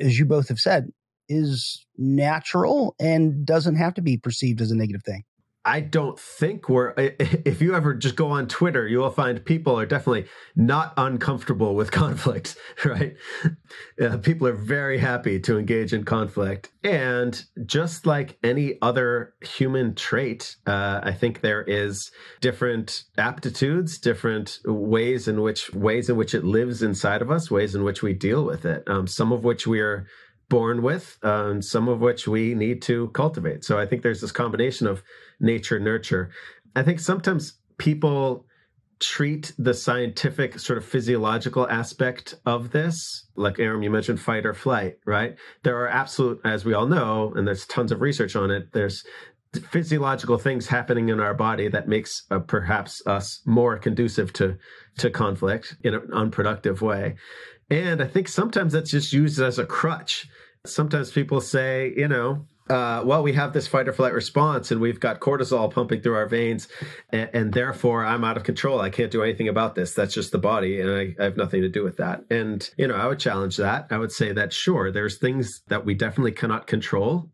as 0.00 0.18
you 0.18 0.26
both 0.26 0.48
have 0.48 0.58
said, 0.58 0.88
is 1.28 1.86
natural 1.96 2.96
and 2.98 3.46
doesn't 3.46 3.76
have 3.76 3.94
to 3.94 4.02
be 4.02 4.18
perceived 4.18 4.60
as 4.60 4.72
a 4.72 4.76
negative 4.76 5.02
thing? 5.04 5.22
I 5.64 5.80
don't 5.80 6.18
think 6.18 6.68
we're. 6.68 6.94
If 7.50 7.60
you 7.60 7.74
ever 7.74 7.94
just 7.94 8.16
go 8.16 8.30
on 8.30 8.48
Twitter, 8.48 8.86
you 8.86 8.98
will 8.98 9.10
find 9.10 9.44
people 9.44 9.78
are 9.78 9.86
definitely 9.86 10.26
not 10.56 10.94
uncomfortable 10.96 11.74
with 11.74 11.90
conflict, 12.02 12.56
right? 12.84 13.16
Uh, 14.00 14.16
people 14.18 14.46
are 14.46 14.54
very 14.54 14.98
happy 14.98 15.38
to 15.40 15.58
engage 15.58 15.92
in 15.92 16.04
conflict. 16.04 16.70
And 16.82 17.42
just 17.66 18.06
like 18.06 18.38
any 18.42 18.78
other 18.80 19.34
human 19.42 19.94
trait, 19.94 20.56
uh, 20.66 21.00
I 21.02 21.12
think 21.12 21.40
there 21.40 21.62
is 21.62 22.10
different 22.40 23.04
aptitudes, 23.18 23.98
different 23.98 24.58
ways 24.64 25.28
in 25.28 25.42
which 25.42 25.72
ways 25.74 26.08
in 26.08 26.16
which 26.16 26.34
it 26.34 26.44
lives 26.44 26.82
inside 26.82 27.22
of 27.22 27.30
us, 27.30 27.50
ways 27.50 27.74
in 27.74 27.84
which 27.84 28.02
we 28.02 28.12
deal 28.14 28.44
with 28.44 28.64
it. 28.64 28.82
Um, 28.86 29.06
some 29.06 29.32
of 29.32 29.44
which 29.44 29.66
we 29.66 29.80
are 29.80 30.06
born 30.50 30.82
with, 30.82 31.16
uh, 31.22 31.60
some 31.60 31.88
of 31.88 32.00
which 32.00 32.28
we 32.28 32.54
need 32.54 32.82
to 32.82 33.08
cultivate. 33.08 33.64
So 33.64 33.78
I 33.78 33.86
think 33.86 34.02
there's 34.02 34.20
this 34.20 34.32
combination 34.32 34.86
of 34.86 35.02
nature 35.40 35.78
nurture. 35.78 36.30
I 36.76 36.82
think 36.82 37.00
sometimes 37.00 37.58
people 37.78 38.46
treat 39.00 39.52
the 39.58 39.72
scientific 39.72 40.58
sort 40.58 40.76
of 40.76 40.84
physiological 40.84 41.66
aspect 41.70 42.34
of 42.44 42.70
this 42.70 43.26
like 43.34 43.58
Aram 43.58 43.82
you 43.82 43.90
mentioned 43.90 44.20
fight 44.20 44.44
or 44.44 44.52
flight 44.52 44.98
right? 45.06 45.36
There 45.62 45.78
are 45.78 45.88
absolute 45.88 46.40
as 46.44 46.66
we 46.66 46.74
all 46.74 46.86
know 46.86 47.32
and 47.34 47.48
there's 47.48 47.66
tons 47.66 47.92
of 47.92 48.02
research 48.02 48.36
on 48.36 48.50
it 48.50 48.72
there's 48.72 49.02
physiological 49.70 50.38
things 50.38 50.68
happening 50.68 51.08
in 51.08 51.18
our 51.18 51.34
body 51.34 51.68
that 51.68 51.88
makes 51.88 52.24
uh, 52.30 52.38
perhaps 52.38 53.02
us 53.06 53.40
more 53.46 53.78
conducive 53.78 54.32
to 54.34 54.56
to 54.98 55.10
conflict 55.10 55.76
in 55.82 55.94
an 55.94 56.08
unproductive 56.12 56.82
way. 56.82 57.16
And 57.70 58.02
i 58.02 58.06
think 58.06 58.28
sometimes 58.28 58.72
that's 58.72 58.90
just 58.90 59.12
used 59.12 59.40
as 59.40 59.58
a 59.58 59.66
crutch. 59.66 60.28
Sometimes 60.66 61.10
people 61.10 61.40
say 61.40 61.92
you 61.96 62.08
know 62.08 62.46
uh, 62.70 63.02
well, 63.04 63.22
we 63.22 63.32
have 63.32 63.52
this 63.52 63.66
fight 63.66 63.88
or 63.88 63.92
flight 63.92 64.12
response 64.12 64.70
and 64.70 64.80
we've 64.80 65.00
got 65.00 65.18
cortisol 65.18 65.72
pumping 65.72 66.00
through 66.00 66.14
our 66.14 66.26
veins, 66.26 66.68
and, 67.10 67.28
and, 67.32 67.52
therefore 67.52 68.04
I'm 68.04 68.22
out 68.22 68.36
of 68.36 68.44
control. 68.44 68.80
I 68.80 68.90
can't 68.90 69.10
do 69.10 69.24
anything 69.24 69.48
about 69.48 69.74
this. 69.74 69.92
That's 69.92 70.14
just 70.14 70.30
the 70.30 70.38
body, 70.38 70.80
and 70.80 70.90
I, 70.90 71.14
I, 71.18 71.24
have 71.24 71.36
nothing 71.36 71.62
to 71.62 71.68
do 71.68 71.82
with 71.82 71.96
that. 71.96 72.24
And, 72.30 72.68
you 72.78 72.86
know, 72.86 72.94
I 72.94 73.08
would 73.08 73.18
challenge 73.18 73.56
that. 73.56 73.88
I 73.90 73.98
would 73.98 74.12
say 74.12 74.32
that, 74.32 74.52
sure, 74.52 74.92
there's 74.92 75.18
things 75.18 75.62
that 75.66 75.84
we 75.84 75.94
definitely 75.94 76.32
cannot 76.32 76.68
control. 76.68 77.28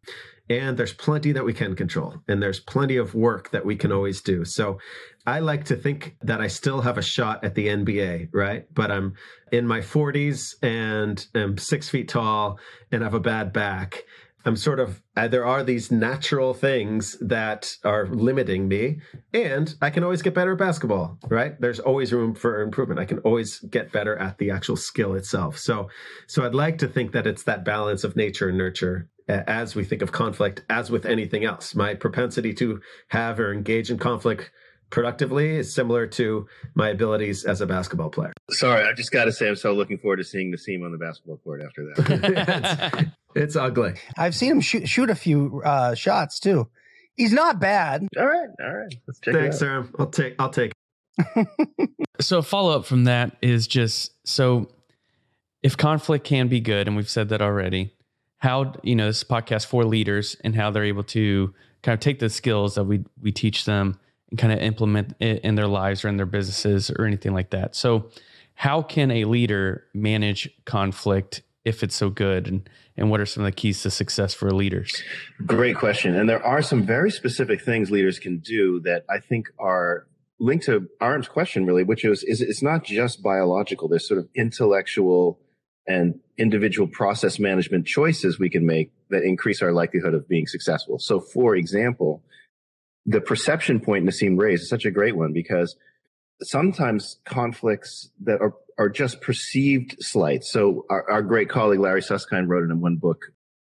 And 0.48 0.78
there's 0.78 0.92
plenty 0.92 1.32
that 1.32 1.44
we 1.44 1.52
can 1.52 1.74
control, 1.74 2.14
and 2.28 2.40
there's 2.40 2.60
plenty 2.60 2.96
of 2.96 3.14
work 3.14 3.50
that 3.50 3.66
we 3.66 3.74
can 3.76 3.90
always 3.90 4.22
do. 4.22 4.44
So 4.44 4.78
I 5.26 5.40
like 5.40 5.64
to 5.64 5.76
think 5.76 6.16
that 6.22 6.40
I 6.40 6.46
still 6.46 6.82
have 6.82 6.98
a 6.98 7.02
shot 7.02 7.44
at 7.44 7.56
the 7.56 7.66
NBA, 7.66 8.28
right? 8.32 8.64
But 8.72 8.92
I'm 8.92 9.14
in 9.50 9.66
my 9.66 9.80
40s 9.80 10.54
and 10.62 11.24
I'm 11.34 11.58
six 11.58 11.88
feet 11.88 12.08
tall 12.08 12.60
and 12.92 13.02
I 13.02 13.06
have 13.06 13.14
a 13.14 13.20
bad 13.20 13.52
back 13.52 14.04
I'm 14.46 14.56
sort 14.56 14.78
of 14.78 15.02
uh, 15.16 15.26
there 15.26 15.44
are 15.44 15.64
these 15.64 15.90
natural 15.90 16.54
things 16.54 17.16
that 17.20 17.76
are 17.84 18.06
limiting 18.06 18.68
me, 18.68 19.00
and 19.34 19.74
I 19.82 19.90
can 19.90 20.04
always 20.04 20.22
get 20.22 20.34
better 20.34 20.52
at 20.52 20.58
basketball. 20.58 21.18
Right? 21.28 21.60
There's 21.60 21.80
always 21.80 22.12
room 22.12 22.34
for 22.34 22.62
improvement. 22.62 23.00
I 23.00 23.06
can 23.06 23.18
always 23.18 23.58
get 23.58 23.92
better 23.92 24.16
at 24.16 24.38
the 24.38 24.50
actual 24.50 24.76
skill 24.76 25.14
itself. 25.14 25.58
So, 25.58 25.90
so 26.28 26.46
I'd 26.46 26.54
like 26.54 26.78
to 26.78 26.88
think 26.88 27.12
that 27.12 27.26
it's 27.26 27.42
that 27.42 27.64
balance 27.64 28.04
of 28.04 28.14
nature 28.14 28.48
and 28.48 28.56
nurture 28.56 29.08
as 29.28 29.74
we 29.74 29.84
think 29.84 30.02
of 30.02 30.12
conflict, 30.12 30.64
as 30.70 30.90
with 30.90 31.04
anything 31.04 31.44
else. 31.44 31.74
My 31.74 31.94
propensity 31.94 32.54
to 32.54 32.80
have 33.08 33.40
or 33.40 33.52
engage 33.52 33.90
in 33.90 33.98
conflict 33.98 34.52
productively 34.90 35.56
is 35.56 35.74
similar 35.74 36.06
to 36.06 36.46
my 36.74 36.90
abilities 36.90 37.44
as 37.44 37.60
a 37.60 37.66
basketball 37.66 38.10
player. 38.10 38.32
Sorry, 38.50 38.86
I 38.86 38.92
just 38.92 39.10
got 39.10 39.24
to 39.24 39.32
say 39.32 39.48
I'm 39.48 39.56
so 39.56 39.72
looking 39.72 39.98
forward 39.98 40.18
to 40.18 40.24
seeing 40.24 40.52
Nassim 40.52 40.84
on 40.84 40.92
the 40.92 40.98
basketball 40.98 41.38
court 41.38 41.60
after 41.62 41.92
that. 41.96 43.12
it's, 43.36 43.54
it's, 43.54 43.56
ugly. 43.56 43.94
I've 44.16 44.34
seen 44.34 44.50
him 44.50 44.60
shoot, 44.60 44.88
shoot 44.88 45.10
a 45.10 45.14
few 45.14 45.62
uh, 45.64 45.94
shots 45.94 46.40
too. 46.40 46.68
He's 47.14 47.32
not 47.32 47.60
bad. 47.60 48.06
All 48.18 48.26
right, 48.26 48.48
all 48.62 48.74
right. 48.74 48.94
Let's 49.06 49.20
check 49.20 49.34
Thanks, 49.34 49.58
sir. 49.58 49.88
I'll 49.98 50.06
take. 50.06 50.34
I'll 50.38 50.50
take. 50.50 50.72
so 52.20 52.42
follow 52.42 52.76
up 52.76 52.84
from 52.84 53.04
that 53.04 53.36
is 53.40 53.66
just 53.66 54.12
so 54.26 54.68
if 55.62 55.76
conflict 55.76 56.24
can 56.24 56.48
be 56.48 56.60
good, 56.60 56.86
and 56.86 56.96
we've 56.96 57.08
said 57.08 57.30
that 57.30 57.40
already. 57.40 57.92
How 58.38 58.74
you 58.82 58.94
know 58.94 59.06
this 59.06 59.24
podcast 59.24 59.66
for 59.66 59.84
leaders 59.84 60.36
and 60.44 60.54
how 60.54 60.70
they're 60.70 60.84
able 60.84 61.04
to 61.04 61.54
kind 61.82 61.94
of 61.94 62.00
take 62.00 62.18
the 62.18 62.28
skills 62.28 62.74
that 62.74 62.84
we 62.84 63.04
we 63.22 63.32
teach 63.32 63.64
them 63.64 63.98
and 64.30 64.38
kind 64.38 64.52
of 64.52 64.58
implement 64.58 65.14
it 65.20 65.40
in 65.42 65.54
their 65.54 65.66
lives 65.66 66.04
or 66.04 66.08
in 66.08 66.16
their 66.16 66.26
businesses 66.26 66.90
or 66.90 67.06
anything 67.06 67.32
like 67.32 67.50
that. 67.50 67.74
So, 67.74 68.10
how 68.54 68.82
can 68.82 69.10
a 69.10 69.24
leader 69.24 69.84
manage 69.94 70.50
conflict 70.66 71.42
if 71.66 71.82
it's 71.82 71.96
so 71.96 72.08
good? 72.08 72.46
And, 72.46 72.70
and 72.96 73.10
what 73.10 73.20
are 73.20 73.26
some 73.26 73.44
of 73.44 73.46
the 73.50 73.56
keys 73.56 73.82
to 73.82 73.90
success 73.90 74.32
for 74.32 74.50
leaders? 74.52 75.02
Great 75.44 75.76
question. 75.76 76.14
And 76.14 76.28
there 76.28 76.42
are 76.42 76.62
some 76.62 76.84
very 76.84 77.10
specific 77.10 77.60
things 77.60 77.90
leaders 77.90 78.18
can 78.18 78.38
do 78.38 78.80
that 78.80 79.04
I 79.10 79.18
think 79.18 79.48
are 79.58 80.06
linked 80.38 80.66
to 80.66 80.88
Aram's 81.00 81.28
question, 81.28 81.66
really, 81.66 81.82
which 81.82 82.04
is, 82.04 82.22
is 82.22 82.40
it's 82.40 82.62
not 82.62 82.84
just 82.84 83.22
biological. 83.22 83.88
There's 83.88 84.06
sort 84.06 84.20
of 84.20 84.28
intellectual 84.36 85.40
and 85.88 86.20
individual 86.38 86.88
process 86.88 87.38
management 87.38 87.86
choices 87.86 88.38
we 88.38 88.50
can 88.50 88.64
make 88.64 88.92
that 89.10 89.22
increase 89.22 89.62
our 89.62 89.72
likelihood 89.72 90.14
of 90.14 90.28
being 90.28 90.46
successful. 90.46 90.98
So, 90.98 91.20
for 91.20 91.56
example, 91.56 92.22
the 93.06 93.20
perception 93.20 93.80
point 93.80 94.04
Nassim 94.04 94.38
raised 94.38 94.62
is 94.62 94.68
such 94.68 94.84
a 94.84 94.90
great 94.90 95.16
one 95.16 95.32
because 95.32 95.76
sometimes 96.42 97.18
conflicts 97.24 98.10
that 98.22 98.40
are, 98.40 98.54
are 98.78 98.88
just 98.88 99.20
perceived 99.20 99.96
slights. 100.00 100.50
So 100.50 100.84
our, 100.90 101.10
our 101.10 101.22
great 101.22 101.48
colleague 101.48 101.80
Larry 101.80 102.02
Susskind 102.02 102.48
wrote 102.48 102.64
it 102.64 102.70
in 102.70 102.80
one 102.80 102.96
book, 102.96 103.26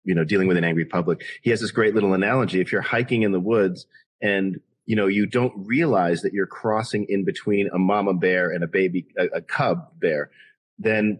you 0.03 0.15
know, 0.15 0.23
dealing 0.23 0.47
with 0.47 0.57
an 0.57 0.63
angry 0.63 0.85
public. 0.85 1.23
He 1.41 1.49
has 1.49 1.61
this 1.61 1.71
great 1.71 1.93
little 1.93 2.13
analogy. 2.13 2.61
If 2.61 2.71
you're 2.71 2.81
hiking 2.81 3.23
in 3.23 3.31
the 3.31 3.39
woods 3.39 3.85
and 4.21 4.59
you 4.85 4.95
know, 4.95 5.07
you 5.07 5.25
don't 5.25 5.53
realize 5.55 6.21
that 6.21 6.33
you're 6.33 6.47
crossing 6.47 7.05
in 7.07 7.23
between 7.23 7.69
a 7.73 7.79
mama 7.79 8.13
bear 8.13 8.49
and 8.49 8.63
a 8.63 8.67
baby, 8.67 9.07
a, 9.17 9.37
a 9.37 9.41
cub 9.41 9.87
bear, 9.99 10.29
then, 10.77 11.19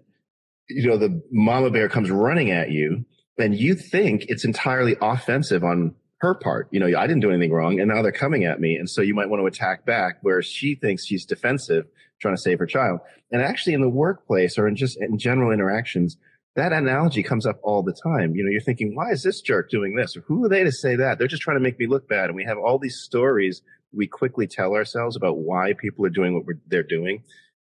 you 0.70 0.88
know, 0.88 0.98
the 0.98 1.22
mama 1.32 1.70
bear 1.70 1.88
comes 1.88 2.12
running 2.12 2.52
at 2.52 2.72
you 2.72 3.06
and 3.38 3.56
you 3.56 3.76
think 3.76 4.26
it's 4.28 4.46
entirely 4.46 4.96
offensive 5.02 5.64
on 5.64 5.96
her 6.24 6.34
part. 6.34 6.70
You 6.72 6.80
know, 6.80 6.98
I 6.98 7.06
didn't 7.06 7.20
do 7.20 7.30
anything 7.30 7.52
wrong 7.52 7.82
and 7.82 7.90
now 7.90 8.02
they're 8.02 8.14
coming 8.14 8.46
at 8.46 8.62
me. 8.62 8.78
And 8.78 8.90
so 8.90 9.02
you 9.02 9.14
might 9.14 9.30
want 9.30 9.42
to 9.42 9.46
attack 9.46 9.86
back 9.86 10.20
where 10.22 10.42
she 10.42 10.74
thinks 10.74 11.06
she's 11.06 11.26
defensive, 11.26 11.86
trying 12.22 12.36
to 12.36 12.42
save 12.42 12.60
her 12.60 12.66
child. 12.66 13.02
And 13.30 13.42
actually 13.42 13.74
in 13.74 13.82
the 13.82 13.90
workplace 13.90 14.58
or 14.58 14.66
in 14.66 14.78
just 14.78 14.98
in 15.02 15.18
general 15.18 15.52
interactions, 15.52 16.16
that 16.56 16.72
analogy 16.72 17.24
comes 17.24 17.46
up 17.46 17.60
all 17.62 17.84
the 17.84 17.92
time. 17.92 18.36
You 18.36 18.46
know, 18.46 18.52
you're 18.52 18.62
thinking, 18.62 18.96
why 18.96 19.12
is 19.12 19.22
this 19.22 19.42
jerk 19.42 19.70
doing 19.70 19.96
this? 19.96 20.16
Or 20.16 20.22
who 20.22 20.46
are 20.46 20.50
they 20.50 20.64
to 20.64 20.72
say 20.72 20.96
that? 20.96 21.20
They're 21.20 21.28
just 21.28 21.42
trying 21.42 21.58
to 21.58 21.64
make 21.64 21.78
me 21.78 21.88
look 21.88 22.08
bad. 22.08 22.28
And 22.28 22.36
we 22.36 22.46
have 22.46 22.58
all 22.58 22.80
these 22.80 23.02
stories 23.02 23.62
we 23.92 24.08
quickly 24.08 24.48
tell 24.48 24.76
ourselves 24.76 25.18
about 25.18 25.40
why 25.40 25.74
people 25.74 26.06
are 26.06 26.10
doing 26.10 26.36
what 26.36 26.56
they're 26.68 26.84
doing. 26.84 27.24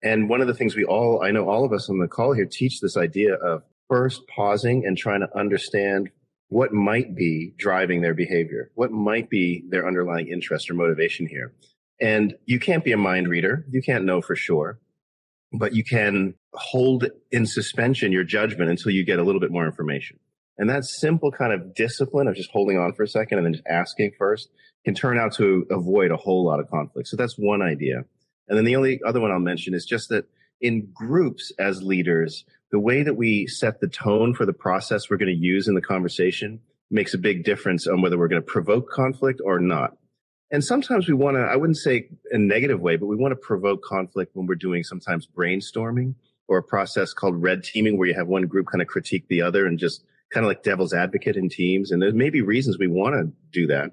And 0.01 0.27
one 0.27 0.41
of 0.41 0.47
the 0.47 0.55
things 0.55 0.75
we 0.75 0.85
all, 0.85 1.21
I 1.21 1.29
know 1.29 1.47
all 1.47 1.65
of 1.65 1.71
us 1.71 1.87
on 1.87 1.99
the 1.99 2.07
call 2.07 2.33
here 2.33 2.47
teach 2.49 2.79
this 2.79 2.97
idea 2.97 3.35
of 3.35 3.61
first 3.89 4.23
pausing 4.27 4.85
and 4.87 4.97
trying 4.97 5.19
to 5.19 5.37
understand 5.37 6.09
what 6.49 6.73
might 6.73 7.15
be 7.15 7.53
driving 7.57 8.01
their 8.01 8.13
behavior, 8.13 8.71
what 8.75 8.91
might 8.91 9.29
be 9.29 9.63
their 9.69 9.87
underlying 9.87 10.27
interest 10.27 10.69
or 10.69 10.73
motivation 10.73 11.27
here. 11.27 11.53
And 12.01 12.35
you 12.45 12.59
can't 12.59 12.83
be 12.83 12.91
a 12.91 12.97
mind 12.97 13.27
reader. 13.27 13.65
You 13.69 13.81
can't 13.81 14.05
know 14.05 14.21
for 14.21 14.35
sure, 14.35 14.79
but 15.53 15.73
you 15.73 15.83
can 15.83 16.33
hold 16.53 17.05
in 17.31 17.45
suspension 17.45 18.11
your 18.11 18.23
judgment 18.23 18.69
until 18.69 18.91
you 18.91 19.05
get 19.05 19.19
a 19.19 19.23
little 19.23 19.41
bit 19.41 19.51
more 19.51 19.65
information. 19.65 20.19
And 20.57 20.69
that 20.69 20.85
simple 20.85 21.31
kind 21.31 21.53
of 21.53 21.73
discipline 21.75 22.27
of 22.27 22.35
just 22.35 22.51
holding 22.51 22.77
on 22.77 22.93
for 22.93 23.03
a 23.03 23.07
second 23.07 23.37
and 23.37 23.45
then 23.45 23.53
just 23.53 23.67
asking 23.67 24.11
first 24.17 24.49
can 24.85 24.95
turn 24.95 25.19
out 25.19 25.33
to 25.35 25.65
avoid 25.69 26.11
a 26.11 26.17
whole 26.17 26.45
lot 26.45 26.59
of 26.59 26.69
conflict. 26.69 27.07
So 27.07 27.15
that's 27.15 27.35
one 27.37 27.61
idea. 27.61 28.03
And 28.47 28.57
then 28.57 28.65
the 28.65 28.75
only 28.75 28.99
other 29.05 29.21
one 29.21 29.31
I'll 29.31 29.39
mention 29.39 29.73
is 29.73 29.85
just 29.85 30.09
that 30.09 30.25
in 30.61 30.89
groups 30.93 31.51
as 31.59 31.83
leaders, 31.83 32.43
the 32.71 32.79
way 32.79 33.03
that 33.03 33.15
we 33.15 33.47
set 33.47 33.79
the 33.79 33.87
tone 33.87 34.33
for 34.33 34.45
the 34.45 34.53
process 34.53 35.09
we're 35.09 35.17
going 35.17 35.33
to 35.33 35.41
use 35.41 35.67
in 35.67 35.75
the 35.75 35.81
conversation 35.81 36.59
makes 36.91 37.13
a 37.13 37.17
big 37.17 37.43
difference 37.43 37.87
on 37.87 38.01
whether 38.01 38.17
we're 38.17 38.27
going 38.27 38.41
to 38.41 38.45
provoke 38.45 38.89
conflict 38.89 39.41
or 39.43 39.59
not. 39.59 39.95
And 40.51 40.63
sometimes 40.63 41.07
we 41.07 41.13
want 41.13 41.37
to, 41.37 41.41
I 41.41 41.55
wouldn't 41.55 41.77
say 41.77 42.09
a 42.31 42.37
negative 42.37 42.79
way, 42.79 42.95
but 42.95 43.05
we 43.05 43.15
want 43.15 43.31
to 43.31 43.35
provoke 43.35 43.83
conflict 43.83 44.35
when 44.35 44.47
we're 44.47 44.55
doing 44.55 44.83
sometimes 44.83 45.27
brainstorming 45.27 46.15
or 46.47 46.57
a 46.57 46.63
process 46.63 47.13
called 47.13 47.41
red 47.41 47.63
teaming 47.63 47.97
where 47.97 48.07
you 48.07 48.15
have 48.15 48.27
one 48.27 48.47
group 48.47 48.67
kind 48.71 48.81
of 48.81 48.87
critique 48.87 49.27
the 49.27 49.43
other 49.43 49.67
and 49.67 49.77
just 49.77 50.03
kind 50.33 50.43
of 50.43 50.47
like 50.47 50.63
devil's 50.63 50.93
advocate 50.93 51.35
in 51.35 51.49
teams. 51.49 51.91
And 51.91 52.01
there 52.01 52.11
may 52.11 52.31
be 52.31 52.41
reasons 52.41 52.79
we 52.79 52.87
want 52.87 53.13
to 53.13 53.31
do 53.51 53.67
that 53.67 53.91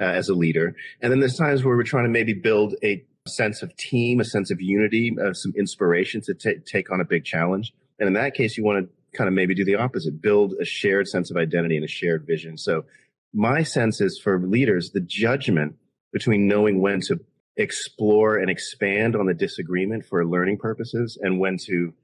uh, 0.00 0.06
as 0.06 0.28
a 0.28 0.34
leader. 0.34 0.74
And 1.00 1.12
then 1.12 1.20
there's 1.20 1.36
times 1.36 1.62
where 1.62 1.76
we're 1.76 1.84
trying 1.84 2.04
to 2.04 2.10
maybe 2.10 2.34
build 2.34 2.74
a 2.82 3.04
sense 3.28 3.62
of 3.62 3.76
team, 3.76 4.18
a 4.18 4.24
sense 4.24 4.50
of 4.50 4.60
unity, 4.60 5.16
uh, 5.24 5.32
some 5.32 5.52
inspiration 5.56 6.20
to 6.22 6.34
t- 6.34 6.56
take 6.66 6.90
on 6.90 7.00
a 7.00 7.04
big 7.04 7.24
challenge. 7.24 7.72
And 8.02 8.08
in 8.08 8.14
that 8.14 8.34
case, 8.34 8.56
you 8.58 8.64
want 8.64 8.84
to 8.84 9.16
kind 9.16 9.28
of 9.28 9.34
maybe 9.34 9.54
do 9.54 9.64
the 9.64 9.76
opposite, 9.76 10.20
build 10.20 10.54
a 10.60 10.64
shared 10.64 11.06
sense 11.06 11.30
of 11.30 11.36
identity 11.36 11.76
and 11.76 11.84
a 11.84 11.88
shared 11.88 12.26
vision. 12.26 12.58
So 12.58 12.84
my 13.32 13.62
sense 13.62 14.00
is 14.00 14.18
for 14.18 14.40
leaders, 14.40 14.90
the 14.90 15.00
judgment 15.00 15.76
between 16.12 16.48
knowing 16.48 16.80
when 16.80 17.00
to 17.02 17.20
explore 17.56 18.38
and 18.38 18.50
expand 18.50 19.14
on 19.14 19.26
the 19.26 19.34
disagreement 19.34 20.04
for 20.04 20.26
learning 20.26 20.58
purposes 20.58 21.16
and 21.22 21.38
when 21.38 21.58
to 21.66 21.94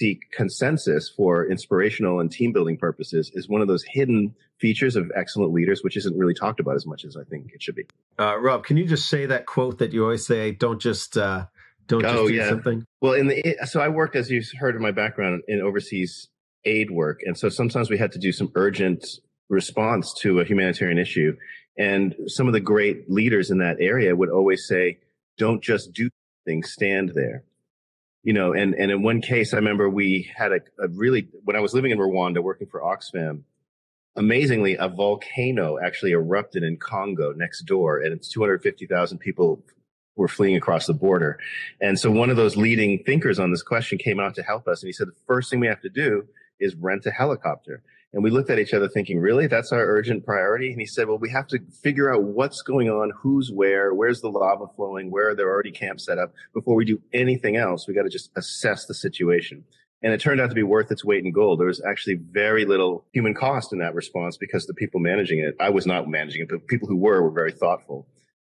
seek 0.00 0.30
consensus 0.32 1.12
for 1.14 1.46
inspirational 1.46 2.18
and 2.18 2.32
team 2.32 2.50
building 2.54 2.78
purposes 2.78 3.30
is 3.34 3.46
one 3.46 3.60
of 3.60 3.68
those 3.68 3.84
hidden 3.86 4.34
features 4.58 4.96
of 4.96 5.12
excellent 5.14 5.52
leaders, 5.52 5.82
which 5.84 5.98
isn't 5.98 6.16
really 6.16 6.32
talked 6.32 6.60
about 6.60 6.76
as 6.76 6.86
much 6.86 7.04
as 7.04 7.14
I 7.14 7.24
think 7.24 7.50
it 7.52 7.62
should 7.62 7.74
be. 7.74 7.84
Uh, 8.18 8.38
Rob, 8.40 8.64
can 8.64 8.78
you 8.78 8.86
just 8.86 9.06
say 9.10 9.26
that 9.26 9.44
quote 9.44 9.80
that 9.80 9.92
you 9.92 10.02
always 10.02 10.24
say? 10.24 10.52
Don't 10.52 10.80
just 10.80 11.18
uh, 11.18 11.44
don't 11.88 12.02
just 12.02 12.14
oh, 12.14 12.28
do 12.28 12.34
yeah. 12.34 12.48
something. 12.48 12.84
Well, 13.00 13.14
in 13.14 13.28
the 13.28 13.56
so 13.64 13.80
I 13.80 13.88
worked 13.88 14.16
as 14.16 14.30
you 14.30 14.42
heard 14.58 14.76
in 14.76 14.82
my 14.82 14.92
background 14.92 15.42
in 15.48 15.60
overseas 15.60 16.28
aid 16.64 16.90
work, 16.90 17.20
and 17.24 17.36
so 17.36 17.48
sometimes 17.48 17.90
we 17.90 17.98
had 17.98 18.12
to 18.12 18.18
do 18.18 18.32
some 18.32 18.50
urgent 18.54 19.06
response 19.48 20.14
to 20.20 20.40
a 20.40 20.44
humanitarian 20.44 20.98
issue, 20.98 21.36
and 21.76 22.14
some 22.26 22.46
of 22.46 22.52
the 22.52 22.60
great 22.60 23.10
leaders 23.10 23.50
in 23.50 23.58
that 23.58 23.76
area 23.80 24.14
would 24.14 24.30
always 24.30 24.66
say, 24.66 24.98
"Don't 25.38 25.62
just 25.62 25.92
do 25.92 26.08
things; 26.44 26.72
stand 26.72 27.12
there." 27.14 27.44
You 28.22 28.32
know, 28.32 28.52
and 28.52 28.74
and 28.74 28.90
in 28.90 29.02
one 29.02 29.20
case, 29.20 29.52
I 29.52 29.56
remember 29.56 29.88
we 29.88 30.30
had 30.36 30.52
a, 30.52 30.60
a 30.78 30.88
really 30.88 31.28
when 31.44 31.56
I 31.56 31.60
was 31.60 31.74
living 31.74 31.90
in 31.90 31.98
Rwanda 31.98 32.42
working 32.42 32.68
for 32.68 32.80
Oxfam. 32.80 33.42
Amazingly, 34.14 34.76
a 34.76 34.88
volcano 34.88 35.78
actually 35.82 36.12
erupted 36.12 36.62
in 36.62 36.76
Congo 36.76 37.32
next 37.32 37.62
door, 37.62 37.98
and 37.98 38.12
it's 38.12 38.28
250,000 38.28 39.16
people 39.16 39.64
were 40.16 40.28
fleeing 40.28 40.56
across 40.56 40.86
the 40.86 40.94
border. 40.94 41.38
And 41.80 41.98
so 41.98 42.10
one 42.10 42.30
of 42.30 42.36
those 42.36 42.56
leading 42.56 43.02
thinkers 43.04 43.38
on 43.38 43.50
this 43.50 43.62
question 43.62 43.98
came 43.98 44.20
out 44.20 44.34
to 44.34 44.42
help 44.42 44.68
us. 44.68 44.82
And 44.82 44.88
he 44.88 44.92
said, 44.92 45.08
the 45.08 45.12
first 45.26 45.50
thing 45.50 45.60
we 45.60 45.66
have 45.66 45.80
to 45.82 45.88
do 45.88 46.26
is 46.60 46.74
rent 46.76 47.06
a 47.06 47.10
helicopter. 47.10 47.82
And 48.12 48.22
we 48.22 48.30
looked 48.30 48.50
at 48.50 48.58
each 48.58 48.74
other 48.74 48.88
thinking, 48.88 49.20
really? 49.20 49.46
That's 49.46 49.72
our 49.72 49.86
urgent 49.86 50.26
priority? 50.26 50.70
And 50.70 50.80
he 50.80 50.86
said, 50.86 51.08
well, 51.08 51.18
we 51.18 51.30
have 51.30 51.46
to 51.48 51.58
figure 51.82 52.12
out 52.12 52.24
what's 52.24 52.60
going 52.60 52.90
on, 52.90 53.10
who's 53.16 53.50
where, 53.50 53.94
where's 53.94 54.20
the 54.20 54.28
lava 54.28 54.66
flowing, 54.76 55.10
where 55.10 55.30
are 55.30 55.34
there 55.34 55.48
already 55.48 55.70
camps 55.70 56.04
set 56.04 56.18
up 56.18 56.34
before 56.52 56.74
we 56.74 56.84
do 56.84 57.00
anything 57.14 57.56
else. 57.56 57.88
We 57.88 57.94
got 57.94 58.02
to 58.02 58.10
just 58.10 58.30
assess 58.36 58.84
the 58.84 58.92
situation. 58.92 59.64
And 60.02 60.12
it 60.12 60.20
turned 60.20 60.40
out 60.40 60.50
to 60.50 60.54
be 60.54 60.62
worth 60.62 60.90
its 60.90 61.04
weight 61.04 61.24
in 61.24 61.32
gold. 61.32 61.60
There 61.60 61.68
was 61.68 61.82
actually 61.88 62.16
very 62.16 62.66
little 62.66 63.06
human 63.12 63.34
cost 63.34 63.72
in 63.72 63.78
that 63.78 63.94
response 63.94 64.36
because 64.36 64.66
the 64.66 64.74
people 64.74 65.00
managing 65.00 65.38
it, 65.38 65.54
I 65.58 65.70
was 65.70 65.86
not 65.86 66.08
managing 66.08 66.42
it, 66.42 66.48
but 66.50 66.66
people 66.66 66.88
who 66.88 66.96
were 66.96 67.22
were 67.22 67.30
very 67.30 67.52
thoughtful 67.52 68.06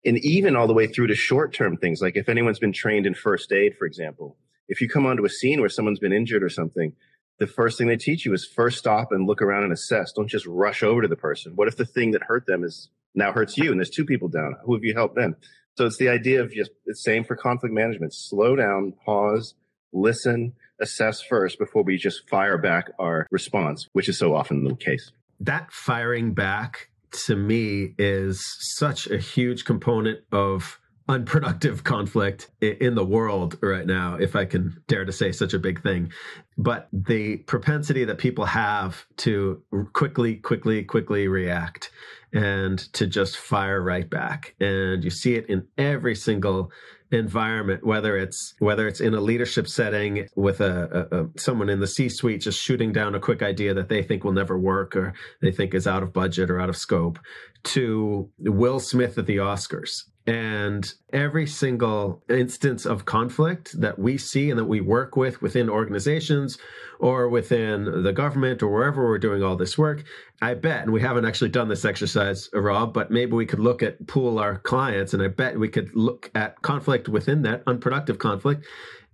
and 0.05 0.17
even 0.19 0.55
all 0.55 0.67
the 0.67 0.73
way 0.73 0.87
through 0.87 1.07
to 1.07 1.15
short 1.15 1.53
term 1.53 1.77
things 1.77 2.01
like 2.01 2.15
if 2.15 2.29
anyone's 2.29 2.59
been 2.59 2.73
trained 2.73 3.05
in 3.05 3.13
first 3.13 3.51
aid 3.51 3.75
for 3.77 3.85
example 3.85 4.37
if 4.67 4.81
you 4.81 4.89
come 4.89 5.05
onto 5.05 5.25
a 5.25 5.29
scene 5.29 5.59
where 5.59 5.69
someone's 5.69 5.99
been 5.99 6.13
injured 6.13 6.43
or 6.43 6.49
something 6.49 6.93
the 7.39 7.47
first 7.47 7.77
thing 7.77 7.87
they 7.87 7.97
teach 7.97 8.25
you 8.25 8.33
is 8.33 8.45
first 8.45 8.77
stop 8.77 9.11
and 9.11 9.27
look 9.27 9.41
around 9.41 9.63
and 9.63 9.73
assess. 9.73 10.11
Don't 10.13 10.27
just 10.27 10.45
rush 10.45 10.83
over 10.83 11.01
to 11.01 11.07
the 11.07 11.15
person. 11.15 11.53
What 11.55 11.67
if 11.67 11.77
the 11.77 11.85
thing 11.85 12.11
that 12.11 12.23
hurt 12.23 12.45
them 12.45 12.63
is 12.63 12.89
now 13.15 13.31
hurts 13.31 13.57
you 13.57 13.71
and 13.71 13.79
there's 13.79 13.89
two 13.89 14.05
people 14.05 14.29
down? 14.29 14.55
Who 14.63 14.73
have 14.75 14.83
you 14.83 14.93
helped 14.93 15.15
then? 15.15 15.35
So 15.75 15.85
it's 15.85 15.97
the 15.97 16.09
idea 16.09 16.41
of 16.41 16.53
just 16.53 16.71
the 16.85 16.95
same 16.95 17.23
for 17.23 17.35
conflict 17.35 17.73
management. 17.73 18.13
Slow 18.13 18.55
down 18.55 18.93
pause 19.05 19.55
listen 19.91 20.53
assess 20.81 21.21
first 21.21 21.59
before 21.59 21.83
we 21.83 21.97
just 21.97 22.27
fire 22.27 22.57
back 22.57 22.89
our 22.97 23.27
response 23.29 23.87
which 23.93 24.09
is 24.09 24.17
so 24.17 24.35
often 24.35 24.63
the 24.63 24.75
case. 24.75 25.11
That 25.39 25.71
firing 25.71 26.33
back 26.33 26.89
to 27.25 27.35
me 27.35 27.93
is 27.97 28.43
such 28.75 29.07
a 29.07 29.17
huge 29.17 29.65
component 29.65 30.19
of 30.31 30.79
unproductive 31.09 31.83
conflict 31.83 32.49
in 32.61 32.95
the 32.95 33.05
world 33.05 33.57
right 33.61 33.85
now, 33.85 34.15
if 34.15 34.35
I 34.35 34.45
can 34.45 34.81
dare 34.87 35.05
to 35.05 35.11
say 35.11 35.31
such 35.31 35.53
a 35.53 35.59
big 35.59 35.81
thing. 35.81 36.11
But 36.57 36.87
the 36.93 37.37
propensity 37.37 38.05
that 38.05 38.17
people 38.17 38.45
have 38.45 39.05
to 39.17 39.61
quickly, 39.93 40.35
quickly, 40.35 40.83
quickly 40.83 41.27
react 41.27 41.91
and 42.31 42.79
to 42.93 43.05
just 43.05 43.37
fire 43.37 43.81
right 43.81 44.09
back. 44.09 44.55
And 44.59 45.03
you 45.03 45.09
see 45.09 45.35
it 45.35 45.47
in 45.47 45.67
every 45.77 46.15
single 46.15 46.71
environment, 47.13 47.85
whether 47.85 48.17
it's 48.17 48.55
whether 48.59 48.87
it's 48.87 48.99
in 48.99 49.13
a 49.13 49.21
leadership 49.21 49.67
setting 49.67 50.27
with 50.35 50.61
a, 50.61 51.07
a, 51.11 51.21
a 51.21 51.29
someone 51.37 51.69
in 51.69 51.79
the 51.79 51.87
C-suite 51.87 52.41
just 52.41 52.61
shooting 52.61 52.91
down 52.91 53.15
a 53.15 53.19
quick 53.19 53.41
idea 53.41 53.73
that 53.73 53.89
they 53.89 54.01
think 54.01 54.23
will 54.23 54.31
never 54.31 54.57
work 54.57 54.95
or 54.95 55.13
they 55.41 55.51
think 55.51 55.73
is 55.73 55.87
out 55.87 56.03
of 56.03 56.13
budget 56.13 56.49
or 56.49 56.59
out 56.59 56.69
of 56.69 56.75
scope, 56.75 57.19
to 57.63 58.29
Will 58.39 58.79
Smith 58.79 59.17
at 59.17 59.25
the 59.25 59.37
Oscars 59.37 60.03
and 60.25 60.93
every 61.11 61.45
single 61.45 62.23
instance 62.29 62.85
of 62.85 63.05
conflict 63.05 63.79
that 63.81 63.99
we 63.99 64.17
see 64.17 64.49
and 64.49 64.57
that 64.57 64.65
we 64.65 64.79
work 64.79 65.17
with 65.17 65.41
within 65.41 65.69
organizations 65.69 66.57
or 66.99 67.27
within 67.27 68.03
the 68.03 68.13
government 68.13 68.63
or 68.63 68.71
wherever 68.71 69.03
we're 69.03 69.17
doing 69.17 69.43
all 69.43 69.57
this 69.57 69.77
work, 69.77 70.03
I 70.41 70.53
bet, 70.53 70.83
and 70.83 70.93
we 70.93 71.01
haven't 71.01 71.25
actually 71.25 71.49
done 71.49 71.67
this 71.67 71.83
exercise, 71.83 72.49
Rob, 72.53 72.93
but 72.93 73.11
maybe 73.11 73.33
we 73.33 73.45
could 73.45 73.59
look 73.59 73.83
at 73.83 74.07
pool 74.07 74.39
our 74.39 74.59
clients 74.59 75.13
and 75.13 75.21
I 75.21 75.27
bet 75.27 75.59
we 75.59 75.67
could 75.67 75.93
look 75.93 76.31
at 76.33 76.61
conflict 76.61 77.09
within 77.09 77.41
that 77.41 77.63
unproductive 77.67 78.17
conflict 78.17 78.65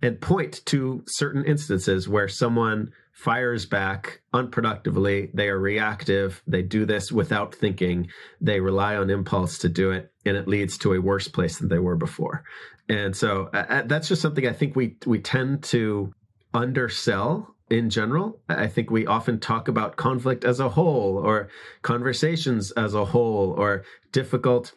and 0.04 0.22
point 0.22 0.62
to 0.66 1.04
certain 1.08 1.44
instances 1.44 2.08
where 2.08 2.28
someone 2.28 2.92
fires 3.20 3.66
back 3.66 4.22
unproductively. 4.34 5.30
They 5.34 5.50
are 5.50 5.60
reactive. 5.60 6.42
They 6.48 6.62
do 6.62 6.86
this 6.86 7.12
without 7.12 7.54
thinking. 7.54 8.08
They 8.40 8.62
rely 8.62 8.96
on 8.96 9.10
impulse 9.10 9.58
to 9.60 9.68
do 9.68 9.92
it, 9.92 10.10
and 10.26 10.38
it 10.38 10.48
leads 10.48 10.78
to 10.80 10.94
a 10.94 11.02
worse 11.02 11.28
place 11.28 11.60
than 11.60 11.68
they 11.68 11.80
were 11.80 11.98
before. 11.98 12.46
And 12.88 13.14
so 13.16 13.50
uh, 13.54 13.66
uh 13.68 13.82
that's 13.86 14.08
just 14.08 14.22
something 14.22 14.48
I 14.48 14.54
think 14.54 14.76
we 14.76 14.96
we 15.06 15.20
tend 15.20 15.64
to 15.66 16.14
undersell 16.54 17.56
in 17.70 17.90
general. 17.90 18.40
I 18.48 18.68
think 18.68 18.90
we 18.90 19.06
often 19.06 19.40
talk 19.40 19.68
about 19.68 19.98
conflict 19.98 20.46
as 20.46 20.62
a 20.62 20.70
whole 20.70 21.18
or 21.18 21.50
conversations 21.82 22.72
as 22.72 22.94
a 22.94 23.06
whole 23.06 23.52
or 23.52 23.84
difficult 24.14 24.74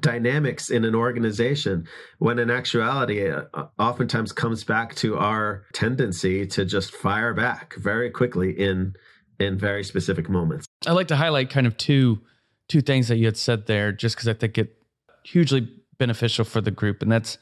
dynamics 0.00 0.70
in 0.70 0.84
an 0.84 0.94
organization 0.94 1.86
when 2.18 2.38
in 2.38 2.50
actuality 2.50 3.20
it 3.20 3.48
uh, 3.54 3.66
oftentimes 3.78 4.32
comes 4.32 4.64
back 4.64 4.94
to 4.96 5.16
our 5.16 5.64
tendency 5.72 6.46
to 6.46 6.64
just 6.64 6.94
fire 6.94 7.34
back 7.34 7.74
very 7.76 8.10
quickly 8.10 8.50
in 8.50 8.94
in 9.40 9.58
very 9.58 9.82
specific 9.82 10.28
moments. 10.28 10.66
I'd 10.86 10.92
like 10.92 11.08
to 11.08 11.16
highlight 11.16 11.50
kind 11.50 11.66
of 11.66 11.76
two 11.76 12.20
two 12.68 12.80
things 12.80 13.08
that 13.08 13.16
you 13.16 13.26
had 13.26 13.36
said 13.36 13.66
there 13.66 13.92
just 13.92 14.16
because 14.16 14.26
i 14.26 14.32
think 14.32 14.56
it 14.56 14.78
hugely 15.22 15.68
beneficial 15.98 16.44
for 16.44 16.60
the 16.60 16.70
group 16.70 17.02
and 17.02 17.10
that's 17.10 17.38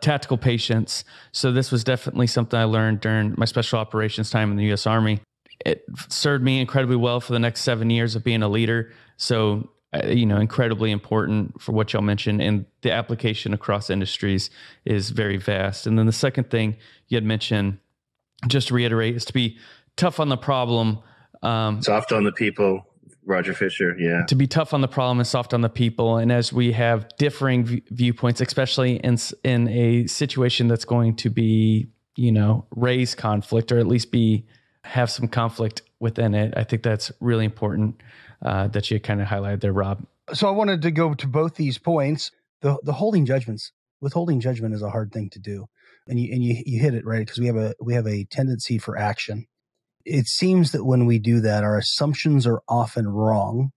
tactical 0.00 0.36
patience. 0.36 1.04
So 1.32 1.52
this 1.52 1.72
was 1.72 1.84
definitely 1.84 2.26
something 2.26 2.58
i 2.58 2.64
learned 2.64 3.00
during 3.00 3.34
my 3.36 3.44
special 3.44 3.78
operations 3.78 4.30
time 4.30 4.50
in 4.50 4.56
the 4.56 4.72
us 4.72 4.86
army. 4.86 5.20
It 5.64 5.84
served 6.08 6.44
me 6.44 6.60
incredibly 6.60 6.96
well 6.96 7.20
for 7.20 7.32
the 7.32 7.38
next 7.38 7.62
seven 7.62 7.90
years 7.90 8.14
of 8.14 8.22
being 8.22 8.42
a 8.42 8.48
leader. 8.48 8.92
So 9.16 9.70
you 10.04 10.26
know 10.26 10.38
incredibly 10.38 10.90
important 10.90 11.60
for 11.60 11.72
what 11.72 11.92
y'all 11.92 12.02
mentioned 12.02 12.42
and 12.42 12.66
the 12.82 12.92
application 12.92 13.52
across 13.52 13.90
industries 13.90 14.50
is 14.84 15.10
very 15.10 15.36
vast. 15.36 15.86
And 15.86 15.98
then 15.98 16.06
the 16.06 16.12
second 16.12 16.50
thing 16.50 16.76
you 17.08 17.16
had 17.16 17.24
mentioned 17.24 17.78
just 18.46 18.68
to 18.68 18.74
reiterate 18.74 19.16
is 19.16 19.24
to 19.26 19.32
be 19.32 19.58
tough 19.96 20.20
on 20.20 20.28
the 20.28 20.36
problem 20.36 20.98
um, 21.42 21.82
soft 21.82 22.12
on 22.12 22.24
the 22.24 22.32
people 22.32 22.86
roger 23.24 23.52
fisher 23.52 23.96
yeah. 23.98 24.24
to 24.26 24.34
be 24.34 24.46
tough 24.46 24.72
on 24.72 24.80
the 24.80 24.88
problem 24.88 25.18
and 25.18 25.26
soft 25.26 25.52
on 25.52 25.60
the 25.60 25.68
people. 25.68 26.16
And 26.16 26.30
as 26.30 26.52
we 26.52 26.72
have 26.72 27.08
differing 27.18 27.64
v- 27.64 27.82
viewpoints 27.90 28.40
especially 28.40 28.96
in 28.96 29.18
in 29.44 29.68
a 29.68 30.06
situation 30.06 30.68
that's 30.68 30.84
going 30.84 31.16
to 31.16 31.30
be 31.30 31.88
you 32.16 32.32
know 32.32 32.66
raise 32.74 33.14
conflict 33.14 33.70
or 33.70 33.78
at 33.78 33.86
least 33.86 34.10
be 34.10 34.46
have 34.84 35.10
some 35.10 35.28
conflict 35.28 35.82
within 36.00 36.34
it 36.34 36.54
i 36.56 36.64
think 36.64 36.82
that's 36.82 37.12
really 37.20 37.44
important 37.44 38.00
uh, 38.44 38.68
that 38.68 38.90
you 38.90 39.00
kind 39.00 39.20
of 39.20 39.28
highlighted 39.28 39.60
there, 39.60 39.72
Rob. 39.72 40.04
So 40.32 40.48
I 40.48 40.50
wanted 40.50 40.82
to 40.82 40.90
go 40.90 41.14
to 41.14 41.26
both 41.26 41.54
these 41.54 41.78
points. 41.78 42.30
The 42.62 42.78
the 42.82 42.94
holding 42.94 43.26
judgments, 43.26 43.72
withholding 44.00 44.40
judgment 44.40 44.74
is 44.74 44.82
a 44.82 44.90
hard 44.90 45.12
thing 45.12 45.30
to 45.30 45.38
do, 45.38 45.66
and 46.08 46.18
you 46.18 46.32
and 46.32 46.42
you 46.42 46.62
you 46.66 46.80
hit 46.80 46.94
it 46.94 47.04
right 47.04 47.20
because 47.20 47.38
we 47.38 47.46
have 47.46 47.56
a 47.56 47.74
we 47.80 47.94
have 47.94 48.06
a 48.06 48.24
tendency 48.24 48.78
for 48.78 48.98
action. 48.98 49.46
It 50.04 50.26
seems 50.26 50.72
that 50.72 50.84
when 50.84 51.06
we 51.06 51.18
do 51.18 51.40
that, 51.40 51.64
our 51.64 51.76
assumptions 51.76 52.46
are 52.46 52.62
often 52.68 53.08
wrong. 53.08 53.70